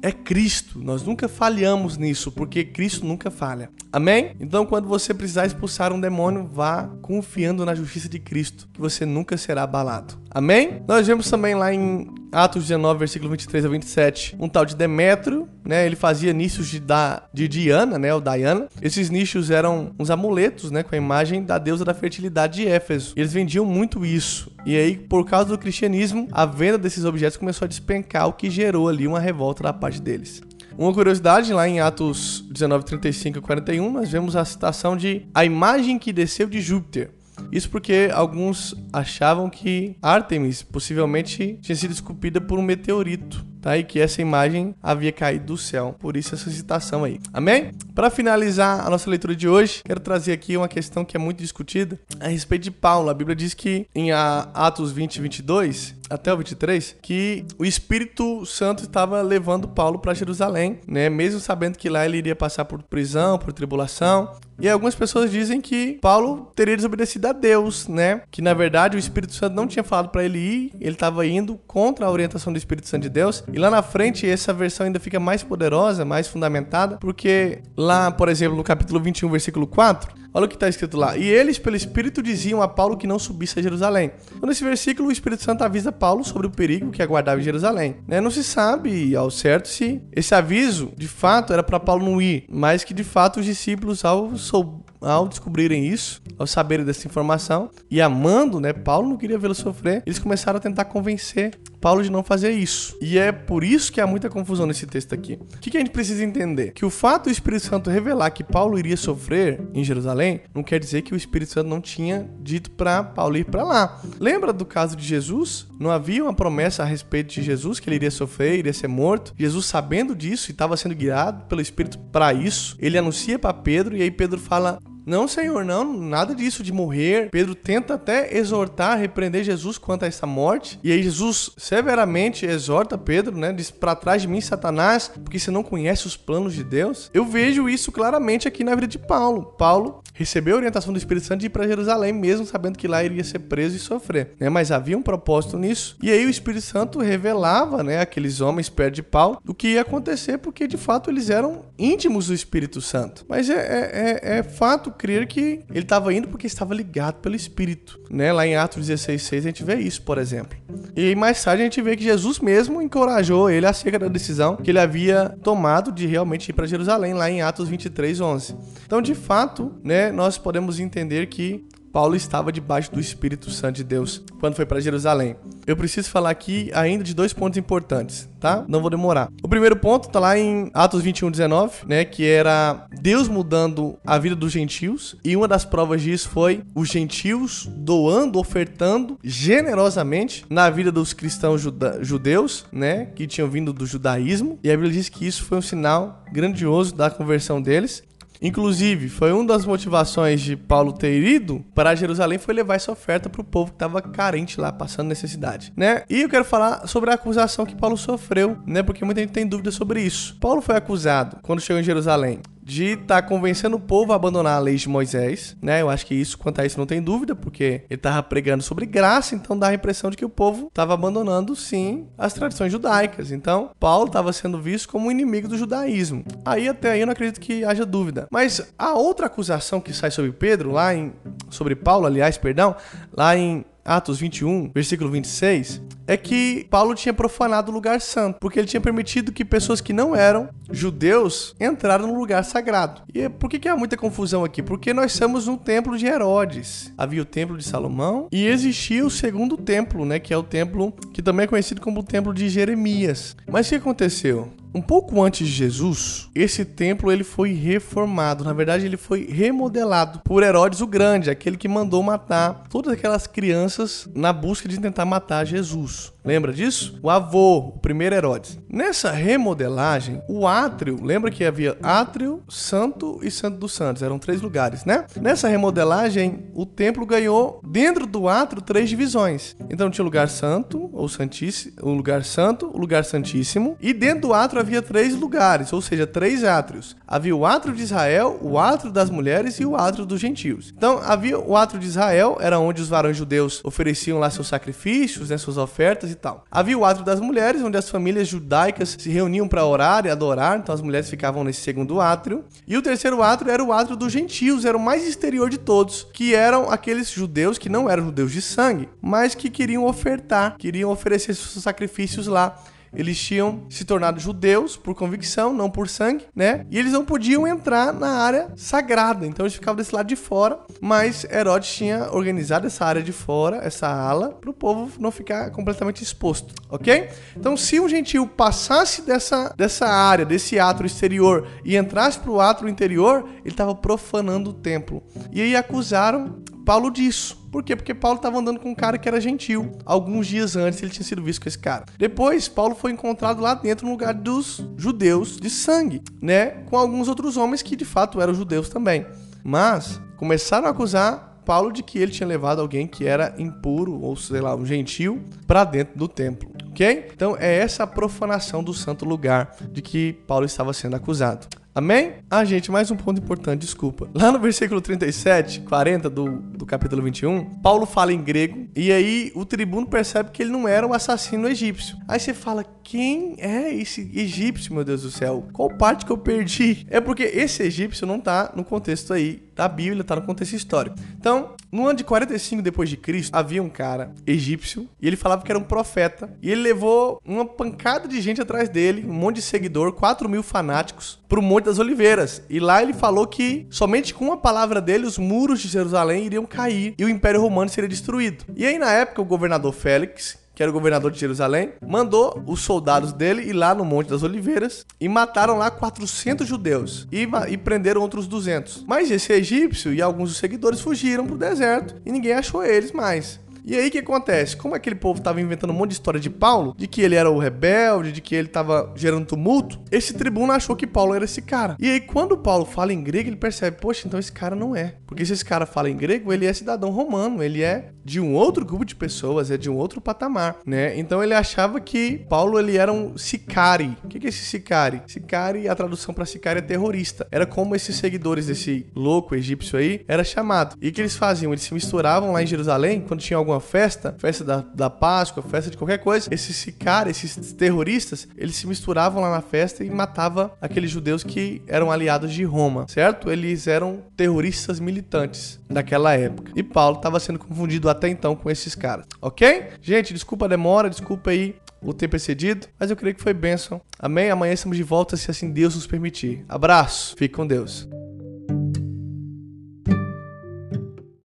é 0.03 0.13
Cristo. 0.13 0.81
Nós 0.81 1.03
nunca 1.03 1.29
falhamos 1.29 1.97
nisso, 1.97 2.31
porque 2.33 2.65
Cristo 2.65 3.07
nunca 3.07 3.31
falha. 3.31 3.71
Amém? 3.93 4.33
Então, 4.39 4.67
quando 4.67 4.87
você 4.87 5.15
precisar 5.15 5.47
expulsar 5.47 5.93
um 5.93 6.01
demônio, 6.01 6.47
vá 6.47 6.89
confiando 7.01 7.65
na 7.65 7.75
justiça 7.75 8.09
de 8.09 8.19
Cristo, 8.19 8.69
que 8.73 8.81
você 8.81 9.07
nunca 9.07 9.37
será 9.37 9.63
abalado. 9.63 10.15
Amém? 10.31 10.83
Nós 10.87 11.07
vemos 11.07 11.29
também 11.31 11.55
lá 11.55 11.73
em 11.73 12.07
Atos 12.31 12.67
19, 12.67 12.99
versículo 12.99 13.31
23 13.31 13.65
a 13.65 13.69
27, 13.69 14.37
um 14.39 14.49
tal 14.49 14.67
de 14.67 14.77
Demétrio, 14.77 15.49
né? 15.65 15.87
Ele 15.87 15.97
fazia 15.97 16.33
nichos 16.33 16.69
de, 16.69 16.79
da, 16.79 17.23
de 17.33 17.49
Diana, 17.49 17.99
né? 17.99 18.13
O 18.13 18.21
Diana. 18.21 18.69
Esses 18.83 19.09
nichos 19.09 19.51
eram 19.51 19.95
uns 19.99 20.11
amuletos, 20.11 20.71
né? 20.71 20.83
Com 20.83 20.95
a 20.95 20.99
imagem 20.99 21.43
da 21.43 21.57
deusa 21.57 21.85
da 21.85 21.95
fertilidade 21.95 22.61
de 22.61 22.69
Éfeso. 22.69 23.15
Eles 23.17 23.33
vendiam 23.33 23.65
muito 23.65 24.05
isso. 24.05 24.53
E 24.67 24.77
aí, 24.77 24.97
por 24.97 25.25
causa 25.25 25.49
do 25.49 25.59
cristianismo, 25.59 26.29
a 26.31 26.45
venda 26.45 26.77
desses 26.77 27.07
objetos 27.07 27.39
começou 27.39 27.65
a 27.65 27.69
despencar, 27.69 28.29
o 28.29 28.35
que 28.35 28.51
gerou 28.51 28.89
ali 28.89 29.07
uma 29.07 29.21
revolta 29.21 29.63
da 29.63 29.73
parte 29.73 29.88
deles. 29.99 30.43
Uma 30.77 30.93
curiosidade, 30.93 31.53
lá 31.53 31.69
em 31.69 31.81
Atos 31.81 32.45
19, 32.53 32.85
35 32.85 33.39
e 33.39 33.41
41, 33.41 33.91
nós 33.91 34.11
vemos 34.11 34.37
a 34.37 34.45
citação 34.45 34.97
de 34.97 35.27
a 35.35 35.45
imagem 35.45 35.99
que 35.99 36.13
desceu 36.13 36.49
de 36.49 36.61
Júpiter. 36.61 37.11
Isso 37.51 37.71
porque 37.71 38.11
alguns 38.13 38.75
achavam 38.93 39.49
que 39.49 39.97
Artemis 40.03 40.63
possivelmente 40.63 41.59
tinha 41.63 41.75
sido 41.75 41.93
esculpida 41.93 42.41
por 42.41 42.59
um 42.59 42.63
meteorito 42.63 43.45
tá? 43.61 43.77
E 43.77 43.85
que 43.85 44.01
essa 44.01 44.21
imagem 44.21 44.75
havia 44.83 45.13
caído 45.13 45.47
do 45.47 45.57
céu. 45.57 45.95
Por 45.99 46.17
isso 46.17 46.35
essa 46.35 46.51
citação 46.51 47.05
aí. 47.05 47.21
Amém? 47.33 47.73
Para 47.95 48.11
finalizar 48.11 48.87
a 48.87 48.91
nossa 48.91 49.09
leitura 49.09 49.35
de 49.35 49.49
hoje, 49.49 49.83
quero 49.85 50.01
trazer 50.01 50.33
aqui 50.33 50.57
uma 50.57 50.69
questão 50.69 51.05
que 51.05 51.17
é 51.17 51.21
muito 51.21 51.39
discutida 51.39 51.99
a 52.21 52.29
respeito 52.29 52.65
de 52.65 52.71
Paulo. 52.71 53.11
A 53.11 53.15
Bíblia 53.15 53.37
diz 53.37 53.55
que 53.55 53.87
em 53.95 54.13
Atos 54.13 54.93
20, 54.93 55.21
22 55.21 55.99
até 56.11 56.33
o 56.33 56.37
23, 56.39 56.97
que 57.03 57.45
o 57.59 57.65
Espírito 57.65 58.45
Santo 58.47 58.85
estava 58.85 59.21
levando 59.21 59.69
Paulo 59.69 59.99
para 59.99 60.15
Jerusalém, 60.15 60.81
né? 60.87 61.09
Mesmo 61.09 61.41
sabendo 61.41 61.77
que 61.77 61.89
lá 61.89 62.05
ele 62.05 62.17
iria 62.19 62.37
passar 62.37 62.65
por 62.65 62.83
prisão, 62.83 63.39
por 63.39 63.53
tribulação. 63.53 64.33
E 64.61 64.69
algumas 64.69 64.95
pessoas 64.95 65.31
dizem 65.31 65.61
que 65.61 65.99
Paulo 66.01 66.51
teria 66.57 66.75
desobedecido 66.75 67.29
a 67.29 67.33
Deus, 67.33 67.87
né? 67.87 68.23
Que 68.31 68.43
na 68.43 68.55
verdade 68.55 68.97
o 68.97 68.99
Espírito 68.99 69.33
Santo 69.33 69.55
não 69.55 69.69
tinha 69.69 69.85
falado 69.85 70.09
para 70.09 70.25
ele 70.25 70.39
ir, 70.39 70.73
ele 70.81 70.95
estava 70.95 71.25
indo 71.27 71.57
contra 71.67 72.07
a 72.07 72.11
orientação 72.11 72.53
do 72.53 72.57
Espírito 72.57 72.89
Santo 72.89 73.03
de 73.03 73.09
Deus 73.09 73.45
e 73.53 73.59
lá 73.59 73.71
na 73.71 73.83
frente, 73.83 74.29
essa 74.29 74.53
versão 74.53 74.87
ainda 74.87 75.01
fica 75.01 75.19
mais 75.19 75.43
poderosa, 75.43 76.05
mais 76.05 76.29
fundamentada, 76.29 76.97
porque 76.99 77.61
lá, 77.77 78.11
por 78.11 78.29
exemplo, 78.29 78.57
no 78.57 78.65
capítulo 78.65 79.01
21, 79.01 79.31
versículo 79.31 79.67
4, 79.67 80.15
olha 80.33 80.47
o 80.47 80.49
que 80.49 80.55
está 80.55 80.69
escrito 80.69 80.97
lá. 80.97 81.17
E 81.17 81.25
eles, 81.25 81.59
pelo 81.59 81.77
Espírito, 81.77 82.23
diziam 82.23 82.61
a 82.61 82.69
Paulo 82.69 82.97
que 82.97 83.07
não 83.07 83.19
subisse 83.19 83.59
a 83.59 83.63
Jerusalém. 83.63 84.13
Então, 84.37 84.49
nesse 84.49 84.63
versículo, 84.63 85.09
o 85.09 85.13
Espírito 85.13 85.43
Santo 85.43 85.65
avisa 85.65 85.91
Paulo 85.91 86.25
sobre 86.25 86.47
o 86.47 86.51
perigo 86.51 86.91
que 86.91 87.03
aguardava 87.03 87.41
em 87.41 87.45
Jerusalém. 87.45 87.97
Né? 88.07 88.21
Não 88.21 88.31
se 88.31 88.45
sabe 88.45 89.17
ao 89.17 89.31
certo 89.31 89.69
se 89.69 90.03
esse 90.13 90.35
aviso, 90.35 90.93
de 90.97 91.09
fato, 91.09 91.53
era 91.53 91.63
para 91.63 91.81
Paulo 91.81 92.05
não 92.05 92.21
ir, 92.21 92.45
mas 92.49 92.85
que, 92.85 92.95
de 92.95 93.05
fato, 93.05 93.41
os 93.41 93.47
discípulos, 93.47 94.05
ao 94.05 94.37
souber 94.37 94.89
ao 95.01 95.29
descobrirem 95.29 95.87
isso, 95.87 96.21
ao 96.39 96.47
saberem 96.47 96.85
dessa 96.85 97.07
informação 97.07 97.71
e 97.91 98.01
amando, 98.01 98.61
né, 98.61 98.73
Paulo 98.73 99.09
não 99.09 99.17
queria 99.17 99.39
vê-lo 99.39 99.55
sofrer, 99.55 100.03
eles 100.05 100.19
começaram 100.19 100.57
a 100.57 100.61
tentar 100.61 100.87
convencer 100.87 101.53
Paulo 101.81 102.03
de 102.03 102.11
não 102.11 102.23
fazer 102.23 102.51
isso. 102.51 102.97
E 103.01 103.19
é 103.19 103.33
por 103.33 103.63
isso 103.65 103.93
que 103.93 104.01
há 104.01 104.07
muita 104.07 104.29
confusão 104.29 104.67
nesse 104.67 104.87
texto 104.87 105.15
aqui. 105.15 105.35
O 105.35 105.59
que, 105.59 105.77
a 105.77 105.81
gente 105.81 105.91
precisa 105.91 106.25
entender? 106.25 106.73
Que 106.73 106.85
o 106.85 106.91
fato 106.91 107.25
do 107.25 107.31
Espírito 107.31 107.67
Santo 107.67 107.91
revelar 107.91 108.31
que 108.31 108.45
Paulo 108.45 108.79
iria 108.79 108.97
sofrer 108.97 109.61
em 109.73 109.85
Jerusalém 109.85 110.41
não 110.55 110.63
quer 110.63 110.79
dizer 110.79 111.03
que 111.03 111.15
o 111.15 111.17
Espírito 111.17 111.53
Santo 111.53 111.69
não 111.69 111.81
tinha 111.81 112.29
dito 112.41 112.71
para 112.71 113.03
Paulo 113.03 113.37
ir 113.37 113.45
para 113.45 113.63
lá. 113.63 114.01
Lembra 114.19 114.53
do 114.53 114.65
caso 114.65 114.97
de 114.97 115.05
Jesus? 115.05 115.67
Não 115.79 115.91
havia 115.91 116.23
uma 116.23 116.35
promessa 116.35 116.83
a 116.83 116.87
respeito 116.87 117.35
de 117.35 117.43
Jesus 117.43 117.79
que 117.79 117.89
ele 117.89 117.97
iria 117.97 118.11
sofrer, 118.11 118.59
iria 118.59 118.73
ser 118.73 118.89
morto. 118.89 119.33
Jesus, 119.37 119.67
sabendo 119.67 120.15
disso 120.15 120.51
e 120.51 120.53
estava 120.53 120.77
sendo 120.77 120.95
guiado 120.95 121.45
pelo 121.47 121.61
Espírito 121.61 121.99
para 121.99 122.33
isso, 122.33 122.77
ele 122.79 122.99
anuncia 122.99 123.39
para 123.39 123.55
Pedro 123.55 123.97
e 123.97 124.03
aí 124.03 124.11
Pedro 124.11 124.39
fala: 124.39 124.79
não, 125.09 125.27
Senhor, 125.27 125.65
não, 125.65 125.93
nada 125.93 126.35
disso 126.35 126.63
de 126.63 126.73
morrer. 126.73 127.31
Pedro 127.31 127.55
tenta 127.55 127.95
até 127.95 128.37
exortar, 128.37 128.99
repreender 128.99 129.43
Jesus 129.43 129.79
quanto 129.79 130.05
a 130.05 130.07
essa 130.07 130.27
morte. 130.27 130.79
E 130.85 130.93
aí 130.93 131.03
Jesus 131.03 131.51
severamente 131.57 132.45
exorta 132.45 132.99
Pedro, 132.99 133.37
né? 133.37 133.53
Diz 133.53 133.71
para 133.71 133.97
trás 133.97 134.21
de 134.21 134.29
mim, 134.29 134.41
Satanás, 134.41 135.09
porque 135.09 135.39
você 135.39 135.51
não 135.51 135.63
conhece 135.63 136.07
os 136.07 136.17
planos 136.17 136.53
de 136.55 136.63
Deus. 136.63 137.11
Eu 137.15 137.25
vejo 137.25 137.69
isso 137.69 137.91
claramente 137.91 138.47
aqui 138.47 138.63
na 138.63 138.75
vida 138.75 138.87
de 138.87 138.99
Paulo. 138.99 139.55
Paulo 139.59 140.03
recebeu 140.19 140.57
a 140.57 140.59
orientação 140.59 140.93
do 140.93 140.99
Espírito 140.99 141.27
Santo 141.27 141.41
de 141.41 141.47
ir 141.47 141.51
para 141.51 141.69
Jerusalém, 141.69 142.13
mesmo 142.13 142.45
sabendo 142.45 142.77
que 142.77 142.89
lá 142.89 143.05
iria 143.05 143.23
ser 143.23 143.39
preso 143.39 143.77
e 143.77 143.79
sofrer. 143.79 144.33
Né? 144.41 144.49
Mas 144.49 144.73
havia 144.73 144.99
um 144.99 145.03
propósito 145.03 145.57
nisso. 145.57 145.97
E 146.03 146.11
aí 146.11 146.27
o 146.27 146.29
Espírito 146.29 146.65
Santo 146.65 146.99
revelava, 146.99 147.85
né, 147.85 148.01
aqueles 148.01 148.41
homens 148.41 148.69
perto 148.69 148.97
de 148.97 149.03
Paulo, 149.03 149.41
do 149.45 149.55
que 149.55 149.75
ia 149.75 149.83
acontecer, 149.83 150.39
porque 150.39 150.67
de 150.67 150.77
fato 150.77 151.09
eles 151.09 151.31
eram 151.31 151.67
íntimos 151.79 152.27
do 152.27 152.35
Espírito 152.35 152.81
Santo. 152.81 153.25
Mas 153.29 153.49
é, 153.49 153.55
é, 153.55 154.35
é, 154.35 154.39
é 154.39 154.43
fato 154.43 154.91
crer 154.91 155.29
que 155.29 155.61
ele 155.71 155.85
estava 155.85 156.13
indo 156.13 156.27
porque 156.27 156.49
estava 156.49 156.75
ligado 156.75 157.21
pelo 157.21 157.37
Espírito. 157.37 158.01
Né? 158.11 158.33
Lá 158.33 158.45
em 158.45 158.57
Atos 158.57 158.89
16,6 158.89 159.39
a 159.39 159.41
gente 159.43 159.63
vê 159.63 159.77
isso, 159.77 160.03
por 160.03 160.19
exemplo. 160.19 160.59
E 160.97 161.15
mais 161.15 161.43
tarde 161.45 161.63
a 161.63 161.65
gente 161.65 161.81
vê 161.81 161.97
que 161.97 162.03
Jesus 162.03 162.41
mesmo 162.41 162.83
encorajou 162.83 163.49
ele 163.49 163.67
acerca 163.67 164.01
da 164.01 164.09
decisão 164.09 164.57
que 164.57 164.69
ele 164.69 164.81
havia 164.81 165.37
tomado 165.45 165.93
de 165.93 166.07
realmente 166.07 166.49
ir 166.49 166.53
para 166.53 166.67
Jerusalém, 166.67 167.15
lá 167.15 167.31
em 167.31 167.41
Atos 167.41 167.69
23:11. 167.69 168.57
Então, 168.85 169.01
de 169.01 169.15
fato, 169.15 169.73
né, 169.85 170.08
nós 170.13 170.39
podemos 170.39 170.81
entender 170.81 171.27
que 171.27 171.65
Paulo 171.93 172.15
estava 172.15 172.53
debaixo 172.53 172.93
do 172.93 173.01
Espírito 173.01 173.51
Santo 173.51 173.77
de 173.77 173.85
Deus 173.85 174.23
quando 174.41 174.55
foi 174.55 174.67
para 174.67 174.81
Jerusalém. 174.81 175.37
Eu 175.67 175.77
preciso 175.77 176.11
falar 176.11 176.31
aqui 176.31 176.71
ainda 176.75 177.03
de 177.03 177.15
dois 177.15 177.33
pontos 177.33 177.59
importantes, 177.59 178.29
tá? 178.39 178.65
Não 178.69 178.81
vou 178.81 178.91
demorar. 178.91 179.31
O 179.43 179.49
primeiro 179.49 179.77
ponto 179.77 180.09
tá 180.09 180.21
lá 180.21 180.39
em 180.39 180.71
Atos 180.73 181.03
21, 181.03 181.31
19, 181.31 181.87
né? 181.87 182.05
Que 182.05 182.25
era 182.25 182.87
Deus 183.01 183.29
mudando 183.29 183.99
a 184.07 184.19
vida 184.19 184.37
dos 184.37 184.53
gentios. 184.53 185.17
E 185.25 185.37
uma 185.37 185.49
das 185.49 185.65
provas 185.65 186.03
disso 186.03 186.29
foi 186.29 186.63
os 186.75 186.89
gentios 186.89 187.67
doando, 187.67 188.39
ofertando 188.39 189.19
generosamente 189.25 190.45
na 190.49 190.71
vida 190.71 190.93
dos 190.93 191.13
cristãos 191.13 191.63
judeus, 192.01 192.67
né? 192.73 193.07
Que 193.07 193.27
tinham 193.27 193.49
vindo 193.49 193.73
do 193.73 193.87
judaísmo. 193.87 194.59
E 194.63 194.71
a 194.71 194.75
Bíblia 194.75 194.93
diz 194.93 195.09
que 195.09 195.27
isso 195.27 195.45
foi 195.45 195.59
um 195.59 195.63
sinal 195.63 196.23
grandioso 196.33 196.95
da 196.95 197.11
conversão 197.11 197.61
deles. 197.61 198.03
Inclusive, 198.41 199.09
foi 199.09 199.33
uma 199.33 199.45
das 199.45 199.65
motivações 199.65 200.41
de 200.41 200.57
Paulo 200.57 200.93
ter 200.93 201.23
ido 201.23 201.65
para 201.75 201.95
Jerusalém 201.95 202.39
foi 202.39 202.55
levar 202.55 202.75
essa 202.75 202.93
oferta 202.93 203.29
para 203.29 203.41
o 203.41 203.45
povo 203.45 203.71
que 203.71 203.77
estava 203.77 204.01
carente 204.01 204.61
lá, 204.61 204.73
passando 204.73 205.09
necessidade, 205.09 205.73
né? 205.77 206.03
E 206.09 206.23
eu 206.23 206.29
quero 206.29 206.45
falar 206.45 206.87
sobre 206.87 207.11
a 207.11 207.15
acusação 207.15 207.67
que 207.67 207.75
Paulo 207.75 207.97
sofreu, 207.97 208.59
né? 208.67 208.83
Porque 208.83 209.05
muita 209.05 209.21
gente 209.21 209.33
tem 209.33 209.47
dúvida 209.47 209.71
sobre 209.71 210.01
isso. 210.01 210.37
Paulo 210.41 210.61
foi 210.61 210.77
acusado 210.77 211.39
quando 211.43 211.61
chegou 211.61 211.81
em 211.81 211.85
Jerusalém 211.85 212.41
de 212.69 212.93
estar 212.93 213.23
tá 213.23 213.23
convencendo 213.23 213.77
o 213.77 213.81
povo 213.81 214.13
a 214.13 214.17
abandonar 214.17 214.59
a 214.59 214.61
lei 214.61 214.77
de 214.77 214.89
Moisés, 214.91 215.57
né? 215.63 215.81
Eu 215.81 215.89
acho 215.89 216.05
que 216.05 216.15
isso, 216.15 216.37
quanto 216.37 216.61
a 216.61 216.67
isso, 216.67 216.79
não 216.79 216.85
tem 216.85 217.01
dúvida, 217.01 217.35
porque 217.35 217.83
ele 217.89 217.95
estava 217.95 218.23
pregando 218.23 218.63
sobre 218.63 218.85
graça, 218.85 219.35
então 219.35 219.59
dá 219.59 219.69
a 219.69 219.75
impressão 219.75 220.11
de 220.11 220.19
que 220.19 220.25
o 220.25 220.29
povo 220.29 220.67
estava 220.67 220.93
abandonando, 220.93 221.57
sim, 221.57 222.07
as 222.19 222.35
tradições 222.35 222.71
judaicas. 222.71 223.33
Então, 223.33 223.71
Paulo 223.81 224.09
estava 224.09 224.31
sendo 224.35 224.61
visto 224.61 224.91
como 224.91 225.11
inimigo 225.11 225.49
do 225.49 225.57
judaísmo. 225.57 226.23
Aí, 226.45 226.69
até 226.69 226.91
aí, 226.91 227.01
eu 227.01 227.07
não 227.07 227.15
acredito 227.15 227.41
que 227.41 227.65
haja 227.65 227.87
dúvida. 227.87 228.29
Mas 228.31 228.71
a 228.79 228.93
outra 228.93 229.27
acusação 229.27 229.81
que 229.81 229.95
sai 229.95 230.11
sobre 230.11 230.33
Pedro, 230.33 230.71
lá 230.71 230.95
em. 230.95 231.15
sobre 231.49 231.75
Paulo, 231.75 232.05
aliás, 232.05 232.37
perdão, 232.37 232.77
lá 233.17 233.35
em 233.35 233.65
Atos 233.83 234.21
21, 234.21 234.73
versículo 234.75 235.11
26, 235.11 235.81
é 236.09 236.17
que 236.17 236.67
Paulo 236.71 236.95
tinha 236.95 237.13
profanado 237.13 237.71
o 237.71 237.75
lugar 237.75 238.01
santo, 238.01 238.39
porque 238.41 238.59
ele 238.59 238.67
tinha 238.67 238.81
permitido 238.81 239.31
que 239.31 239.45
pessoas 239.45 239.83
que 239.83 239.93
não 239.93 240.17
eram 240.17 240.49
judeus 240.71 241.55
entraram 241.61 242.07
no 242.07 242.19
lugar 242.19 242.43
sagrado. 242.45 243.03
E 243.15 243.29
por 243.29 243.51
que, 243.51 243.59
que 243.59 243.69
há 243.69 243.77
muita 243.77 243.97
confusão 243.97 244.43
aqui? 244.43 244.63
Porque 244.63 244.95
nós 244.95 245.13
estamos 245.13 245.47
no 245.47 245.59
templo 245.59 245.99
de 245.99 246.07
Herodes. 246.07 246.91
Havia 246.97 247.21
o 247.21 247.27
templo 247.27 247.59
de 247.59 247.65
Salomão 247.65 248.27
e 248.33 248.47
existia 248.47 249.05
o 249.05 249.11
segundo 249.11 249.57
templo, 249.59 250.07
né, 250.07 250.19
que 250.19 250.33
é 250.33 250.37
o 250.37 250.43
templo 250.43 250.93
que 251.13 251.21
também 251.21 251.45
é 251.45 251.47
conhecido 251.47 251.83
como 251.83 252.01
o 252.01 252.03
templo 252.03 252.33
de 252.33 252.49
Jeremias. 252.49 253.37
Mas 253.47 253.67
o 253.67 253.71
que 253.71 253.77
aconteceu? 253.77 254.51
Um 254.79 254.81
pouco 254.81 255.21
antes 255.21 255.45
de 255.45 255.53
Jesus, 255.53 256.29
esse 256.37 256.65
templo 256.65 257.11
ele 257.11 257.25
foi 257.25 257.53
reformado. 257.53 258.45
Na 258.45 258.53
verdade, 258.53 258.87
ele 258.87 258.97
foi 258.97 259.27
remodelado 259.27 260.21
por 260.21 260.45
Herodes 260.45 260.81
o 260.81 260.87
Grande, 260.87 261.31
aquele 261.31 261.57
que 261.57 261.67
mandou 261.67 262.01
matar 262.01 262.63
todas 262.71 262.93
aquelas 262.93 263.27
crianças 263.27 264.09
na 264.15 264.33
busca 264.33 264.69
de 264.69 264.79
tentar 264.79 265.05
matar 265.05 265.45
Jesus. 265.45 266.13
Lembra 266.29 266.53
disso? 266.53 266.99
O 267.03 267.09
avô, 267.09 267.57
o 267.59 267.79
primeiro 267.79 268.15
Herodes. 268.15 268.59
Nessa 268.69 269.11
remodelagem, 269.11 270.21
o 270.29 270.47
átrio, 270.47 271.03
lembra 271.03 271.31
que 271.31 271.43
havia 271.43 271.79
átrio, 271.83 272.43
santo 272.47 273.19
e 273.23 273.31
santo 273.31 273.57
dos 273.57 273.73
santos, 273.73 274.03
eram 274.03 274.19
três 274.19 274.43
lugares, 274.43 274.85
né? 274.85 275.07
Nessa 275.19 275.49
remodelagem, 275.49 276.45
o 276.53 276.67
templo 276.67 277.07
ganhou 277.07 277.63
dentro 277.67 278.07
do 278.07 278.29
átrio 278.29 278.61
três 278.61 278.91
divisões. 278.91 279.57
Então 279.71 279.91
tinha 279.91 280.03
o 280.03 280.05
lugar 280.05 280.29
santo, 280.29 280.91
ou 280.93 281.09
santíssimo, 281.09 281.73
o 281.81 281.95
lugar 281.95 282.23
santo, 282.23 282.71
o 282.75 282.79
lugar 282.79 283.07
santíssimo, 283.07 283.79
e 283.81 283.95
dentro 283.95 284.29
do 284.29 284.35
átrio 284.35 284.61
havia 284.69 284.83
três 284.83 285.15
lugares, 285.15 285.73
ou 285.73 285.81
seja, 285.81 286.07
três 286.07 286.45
átrios. 286.45 286.95
Havia 287.07 287.35
o 287.35 287.47
átrio 287.47 287.75
de 287.75 287.83
Israel, 287.83 288.39
o 288.43 288.59
átrio 288.59 288.93
das 288.93 289.09
mulheres 289.09 289.59
e 289.59 289.65
o 289.65 289.75
átrio 289.75 290.05
dos 290.05 290.21
gentios. 290.21 290.73
Então, 290.77 291.01
havia 291.03 291.39
o 291.39 291.57
átrio 291.57 291.81
de 291.81 291.87
Israel, 291.87 292.37
era 292.39 292.59
onde 292.59 292.83
os 292.83 292.89
varões 292.89 293.17
judeus 293.17 293.63
ofereciam 293.65 294.19
lá 294.19 294.29
seus 294.31 294.47
sacrifícios, 294.47 295.31
né, 295.31 295.39
suas 295.39 295.57
ofertas 295.57 296.11
e 296.11 296.15
tal. 296.15 296.45
Havia 296.51 296.77
o 296.77 296.85
átrio 296.85 297.05
das 297.05 297.19
mulheres, 297.19 297.63
onde 297.63 297.79
as 297.79 297.89
famílias 297.89 298.29
judaicas 298.29 298.97
se 298.99 299.09
reuniam 299.09 299.49
para 299.49 299.65
orar 299.65 300.05
e 300.05 300.11
adorar, 300.11 300.59
então 300.59 300.75
as 300.75 300.83
mulheres 300.83 301.09
ficavam 301.09 301.43
nesse 301.43 301.63
segundo 301.63 301.99
átrio. 301.99 302.45
E 302.67 302.77
o 302.77 302.83
terceiro 302.83 303.23
átrio 303.23 303.51
era 303.51 303.65
o 303.65 303.73
átrio 303.73 303.97
dos 303.97 304.13
gentios, 304.13 304.67
era 304.67 304.77
o 304.77 304.81
mais 304.81 305.09
exterior 305.09 305.49
de 305.49 305.59
todos, 305.59 306.07
que 306.13 306.35
eram 306.35 306.71
aqueles 306.71 307.11
judeus 307.11 307.57
que 307.57 307.71
não 307.71 307.89
eram 307.89 308.05
judeus 308.05 308.33
de 308.33 308.43
sangue, 308.43 308.89
mas 309.01 309.35
que 309.35 309.49
queriam 309.49 309.87
ofertar, 309.87 310.57
queriam 310.59 310.91
oferecer 310.91 311.35
seus 311.35 311.63
sacrifícios 311.63 312.27
lá 312.27 312.55
eles 312.95 313.19
tinham 313.19 313.67
se 313.69 313.85
tornado 313.85 314.21
judeus 314.21 314.77
por 314.77 314.95
convicção, 314.95 315.53
não 315.53 315.71
por 315.71 315.89
sangue, 315.89 316.27
né? 316.35 316.65
E 316.71 316.79
eles 316.79 316.93
não 316.93 317.05
podiam 317.05 317.47
entrar 317.47 317.93
na 317.93 318.23
área 318.23 318.53
sagrada, 318.57 319.27
então 319.27 319.45
eles 319.45 319.55
ficavam 319.55 319.77
desse 319.77 319.95
lado 319.95 320.07
de 320.07 320.17
fora. 320.17 320.59
Mas 320.81 321.25
Herodes 321.25 321.75
tinha 321.75 322.09
organizado 322.13 322.67
essa 322.67 322.85
área 322.85 323.03
de 323.03 323.13
fora, 323.13 323.57
essa 323.57 323.89
ala, 323.89 324.31
para 324.31 324.51
o 324.51 324.55
povo 324.55 325.01
não 325.01 325.11
ficar 325.11 325.51
completamente 325.51 326.03
exposto, 326.03 326.55
ok? 326.69 327.09
Então, 327.37 327.57
se 327.57 327.81
um 327.81 327.89
gentil 327.89 328.27
passasse 328.27 329.03
dessa, 329.03 329.55
dessa 329.57 329.87
área, 329.87 330.25
desse 330.25 330.59
ato 330.59 330.85
exterior 330.85 331.47
e 331.65 331.77
entrasse 331.77 332.19
para 332.19 332.31
o 332.31 332.41
ato 332.41 332.69
interior, 332.69 333.29
ele 333.41 333.49
estava 333.49 333.75
profanando 333.75 334.51
o 334.51 334.55
templo. 334.55 335.03
E 335.33 335.41
aí 335.41 335.57
acusaram 335.57 336.43
Paulo 336.69 336.91
disso. 336.91 337.35
Por 337.51 337.63
quê? 337.63 337.75
Porque 337.75 337.95
Paulo 337.95 338.19
estava 338.19 338.37
andando 338.37 338.61
com 338.61 338.69
um 338.69 338.75
cara 338.75 338.99
que 338.99 339.09
era 339.09 339.19
gentil. 339.19 339.73
Alguns 339.87 340.27
dias 340.27 340.55
antes 340.55 340.83
ele 340.83 340.91
tinha 340.91 341.03
sido 341.03 341.23
visto 341.23 341.41
com 341.41 341.49
esse 341.49 341.59
cara. 341.59 341.87
Depois, 341.97 342.47
Paulo 342.47 342.75
foi 342.75 342.93
encontrado 342.93 343.41
lá 343.41 343.55
dentro 343.55 343.87
no 343.87 343.93
lugar 343.93 344.13
dos 344.13 344.63
judeus 344.77 345.39
de 345.39 345.49
sangue, 345.49 346.03
né? 346.21 346.63
Com 346.67 346.77
alguns 346.77 347.09
outros 347.09 347.39
homens 347.39 347.63
que 347.63 347.75
de 347.75 347.87
fato 347.87 348.21
eram 348.21 348.35
judeus 348.35 348.69
também. 348.69 349.07
Mas 349.43 349.99
começaram 350.19 350.67
a 350.67 350.71
acusar 350.71 351.41
Paulo 351.43 351.73
de 351.73 351.83
que 351.83 351.99
ele 351.99 352.13
tinha 352.13 352.27
levado 352.27 352.61
alguém 352.61 352.87
que 352.87 353.07
era 353.07 353.35
impuro, 353.39 353.99
ou 354.03 354.15
sei 354.15 354.43
lá, 354.43 354.55
um 354.55 354.67
gentil, 354.67 355.25
para 355.47 355.65
dentro 355.65 355.99
do 355.99 356.07
templo. 356.07 356.53
Ok? 356.69 357.09
Então 357.15 357.35
é 357.41 357.57
essa 357.57 357.87
profanação 357.87 358.63
do 358.63 358.75
santo 358.75 359.07
lugar 359.07 359.57
de 359.73 359.81
que 359.81 360.13
Paulo 360.27 360.45
estava 360.45 360.75
sendo 360.75 360.97
acusado. 360.97 361.47
Amém? 361.79 362.15
Ah, 362.29 362.45
gente, 362.45 362.73
mais 362.73 362.91
um 362.91 362.97
ponto 362.97 363.23
importante, 363.23 363.61
desculpa. 363.61 364.11
Lá 364.13 364.33
no 364.33 364.41
versículo 364.41 364.81
37, 364.81 365.61
40 365.61 366.11
do, 366.11 366.41
do 366.41 366.67
capítulo 366.67 367.01
21, 367.03 367.45
Paulo 367.61 367.87
fala 367.87 368.13
em 368.13 368.21
grego 368.21 368.67
e 368.75 368.91
aí 368.91 369.31
o 369.33 369.45
tribuno 369.45 369.87
percebe 369.87 370.33
que 370.33 370.43
ele 370.43 370.51
não 370.51 370.67
era 370.67 370.85
o 370.85 370.93
assassino 370.93 371.47
egípcio. 371.47 371.97
Aí 372.09 372.19
você 372.19 372.35
fala, 372.35 372.65
quem 372.83 373.37
é 373.39 373.73
esse 373.73 374.11
egípcio, 374.13 374.75
meu 374.75 374.83
Deus 374.83 375.03
do 375.03 375.11
céu? 375.13 375.47
Qual 375.53 375.69
parte 375.69 376.05
que 376.05 376.11
eu 376.11 376.19
perdi? 376.19 376.85
É 376.91 377.01
porque 377.01 377.23
esse 377.23 377.63
egípcio 377.63 378.09
não 378.09 378.19
tá 378.19 378.53
no 378.57 378.65
contexto 378.65 379.13
aí 379.13 379.41
da 379.59 379.67
Bíblia, 379.67 380.05
tá 380.05 380.15
no 380.15 380.23
contexto 380.23 380.55
histórico. 380.55 380.97
Então, 381.19 381.57
no 381.73 381.89
ano 381.89 381.99
de 381.99 382.05
45 382.05 382.63
depois 382.63 382.89
de 382.89 382.97
Cristo, 382.97 383.35
havia 383.35 383.61
um 383.61 383.69
cara 383.69 384.15
egípcio 384.25 384.89
e 385.03 385.07
ele 385.09 385.17
falava 385.17 385.43
que 385.43 385.51
era 385.51 385.59
um 385.59 385.65
profeta 385.65 386.33
e 386.41 386.49
ele 386.49 386.63
levou 386.63 387.21
uma 387.25 387.45
pancada 387.45 388.07
de 388.07 388.21
gente 388.21 388.41
atrás 388.41 388.69
dele, 388.69 389.05
um 389.05 389.13
monte 389.13 389.37
de 389.37 389.43
seguidor, 389.43 389.93
4 389.93 390.29
mil 390.29 390.45
fanáticos, 390.45 391.19
pro 391.29 391.43
Monte 391.43 391.65
das 391.65 391.81
Oliveiras. 391.81 392.41
E 392.49 392.61
lá 392.61 392.81
ele 392.81 392.93
falou 392.93 393.27
que 393.27 393.67
somente 393.69 394.15
com 394.15 394.33
a 394.33 394.37
palavra 394.37 394.81
dele 394.81 395.07
os 395.07 395.19
muros 395.19 395.61
de 395.61 395.67
Jerusalém 395.67 396.27
iriam 396.27 396.47
cair 396.47 396.95
e 396.97 397.05
o 397.05 397.09
Império 397.09 397.41
Romano 397.41 397.69
seria 397.69 397.89
destruído. 397.89 398.45
E 398.55 398.65
aí 398.65 398.79
na 398.79 398.93
época 398.93 399.21
o 399.21 399.25
governador 399.25 399.73
Félix 399.73 400.39
que 400.59 400.63
era 400.65 400.71
o 400.71 400.75
governador 400.75 401.13
de 401.13 401.21
Jerusalém, 401.21 401.71
mandou 401.87 402.43
os 402.45 402.63
soldados 402.63 403.13
dele 403.13 403.43
ir 403.43 403.53
lá 403.53 403.77
no 403.77 403.85
Monte 403.85 404.09
das 404.09 404.25
Oliveiras 404.25 404.85
e 405.01 405.09
mataram 405.09 405.57
lá 405.57 405.71
400 405.71 406.49
judeus 406.49 407.07
e, 407.13 407.29
e 407.49 407.57
prenderam 407.57 408.01
outros 408.01 408.27
200. 408.27 408.83
Mas 408.85 409.09
esse 409.09 409.33
egípcio 409.33 409.95
e 409.95 410.03
alguns 410.03 410.31
dos 410.31 410.39
seguidores 410.39 410.81
fugiram 410.81 411.25
para 411.25 411.37
o 411.37 411.39
deserto 411.39 411.95
e 412.05 412.11
ninguém 412.11 412.33
achou 412.33 412.65
eles 412.65 412.91
mais. 412.91 413.39
E 413.69 413.77
aí 413.77 413.89
o 413.89 413.91
que 413.91 413.99
acontece? 413.99 414.57
Como 414.57 414.75
aquele 414.75 414.97
povo 414.97 415.19
estava 415.19 415.43
inventando 415.43 415.75
um 415.75 415.75
monte 415.75 415.91
de 415.91 415.97
história 415.97 416.19
de 416.19 416.31
Paulo, 416.31 416.75
de 416.75 416.87
que 416.87 417.03
ele 417.03 417.15
era 417.15 417.31
o 417.31 417.37
rebelde, 417.37 418.13
de 418.13 418.23
que 418.23 418.35
ele 418.35 418.49
estava 418.49 418.91
gerando 418.97 419.27
tumulto, 419.27 419.79
esse 419.91 420.15
tribuno 420.15 420.55
achou 420.55 420.75
que 420.75 420.87
Paulo 420.87 421.15
era 421.15 421.27
esse 421.27 421.43
cara. 421.43 421.77
E 421.79 421.87
aí 421.87 422.01
quando 422.01 422.39
Paulo 422.39 422.65
fala 422.65 422.95
em 422.95 423.03
grego, 423.03 423.29
ele 423.29 423.37
percebe, 423.37 423.77
poxa, 423.79 424.09
então 424.09 424.19
esse 424.19 424.33
cara 424.33 424.57
não 424.57 424.75
é. 424.75 424.95
Porque 425.07 425.23
se 425.23 425.35
esse 425.35 425.45
cara 425.45 425.67
fala 425.67 425.91
em 425.91 425.97
grego, 425.99 426.33
ele 426.33 426.47
é 426.47 426.53
cidadão 426.55 426.89
romano, 426.89 427.43
ele 427.43 427.63
é 427.63 427.91
de 428.03 428.19
um 428.19 428.35
outro 428.35 428.65
grupo 428.65 428.87
de 428.87 428.97
pessoas, 428.97 429.51
é 429.51 429.59
de 429.59 429.69
um 429.69 429.77
outro 429.77 430.01
patamar, 430.01 430.57
né? 430.65 430.99
Então 430.99 431.23
ele 431.23 431.35
achava 431.35 431.79
que 431.79 432.25
Paulo 432.27 432.59
ele 432.59 432.79
era 432.79 432.91
um 432.91 433.19
sicari. 433.19 433.95
O 434.03 434.09
que 434.09 434.27
é 434.27 434.31
esse 434.31 434.47
sicari? 434.47 435.03
Sicari, 435.07 435.69
a 435.69 435.75
tradução 435.75 436.15
para 436.15 436.25
sicari 436.25 436.61
é 436.61 436.63
terrorista. 436.63 437.29
Era 437.31 437.45
como 437.45 437.77
esses 437.77 437.97
seguidores 437.97 438.47
desse 438.47 438.87
louco 438.97 439.35
egípcio 439.35 439.79
aí 439.79 440.07
era 440.09 440.25
chamado. 440.25 440.75
E 440.81 440.89
o 440.89 440.93
que 440.93 441.03
eles 441.03 441.17
faziam? 441.17 441.53
Eles 441.53 441.65
se 441.65 441.75
misturavam 441.75 442.33
lá 442.33 442.43
em 442.43 442.47
Jerusalém 442.47 443.03
quando 443.07 443.21
tinha 443.21 443.37
alguma 443.37 443.58
festa, 443.61 444.15
festa 444.19 444.45
da, 444.45 444.65
da 444.75 444.91
Páscoa, 444.91 445.43
festa 445.43 445.71
de 445.71 445.77
qualquer 445.77 445.99
coisa. 445.99 446.29
Esses 446.33 446.57
sicari, 446.57 447.11
esses 447.11 447.53
terroristas, 447.53 448.29
eles 448.37 448.57
se 448.57 448.67
misturavam 448.67 449.23
lá 449.23 449.31
na 449.31 449.41
festa 449.41 449.85
e 449.85 449.91
matavam 449.91 450.51
aqueles 450.61 450.91
judeus 450.91 451.23
que 451.23 451.63
eram 451.67 451.91
aliados 451.91 452.33
de 452.33 452.45
Roma, 452.45 452.87
certo? 452.89 453.31
Eles 453.31 453.67
eram 453.67 454.03
terroristas 454.17 454.81
militantes 454.81 455.61
daquela 455.69 456.15
época. 456.15 456.53
E 456.55 456.63
Paulo 456.63 456.97
estava 456.97 457.21
sendo 457.21 457.39
confundido 457.39 457.89
até 457.89 458.09
então 458.09 458.35
com 458.35 458.51
esses 458.51 458.75
caras, 458.75 459.07
ok? 459.21 459.69
Gente, 459.81 460.13
desculpa 460.13 460.47
a 460.47 460.49
demora, 460.49 460.91
desculpa 460.91 461.31
aí 461.31 461.57
o 461.81 461.93
tempo 461.93 462.17
excedido, 462.17 462.67
mas 462.79 462.91
eu 462.91 462.97
creio 462.97 463.15
que 463.15 463.23
foi 463.23 463.33
bênção. 463.33 463.81
Amém? 463.99 464.31
Amanhã 464.31 464.53
estamos 464.53 464.77
de 464.77 464.83
volta 464.83 465.17
se 465.17 465.31
assim 465.31 465.51
Deus 465.51 465.75
nos 465.75 465.87
permitir. 465.87 466.45
Abraço, 466.49 467.15
fique 467.17 467.35
com 467.35 467.47
Deus. 467.47 467.89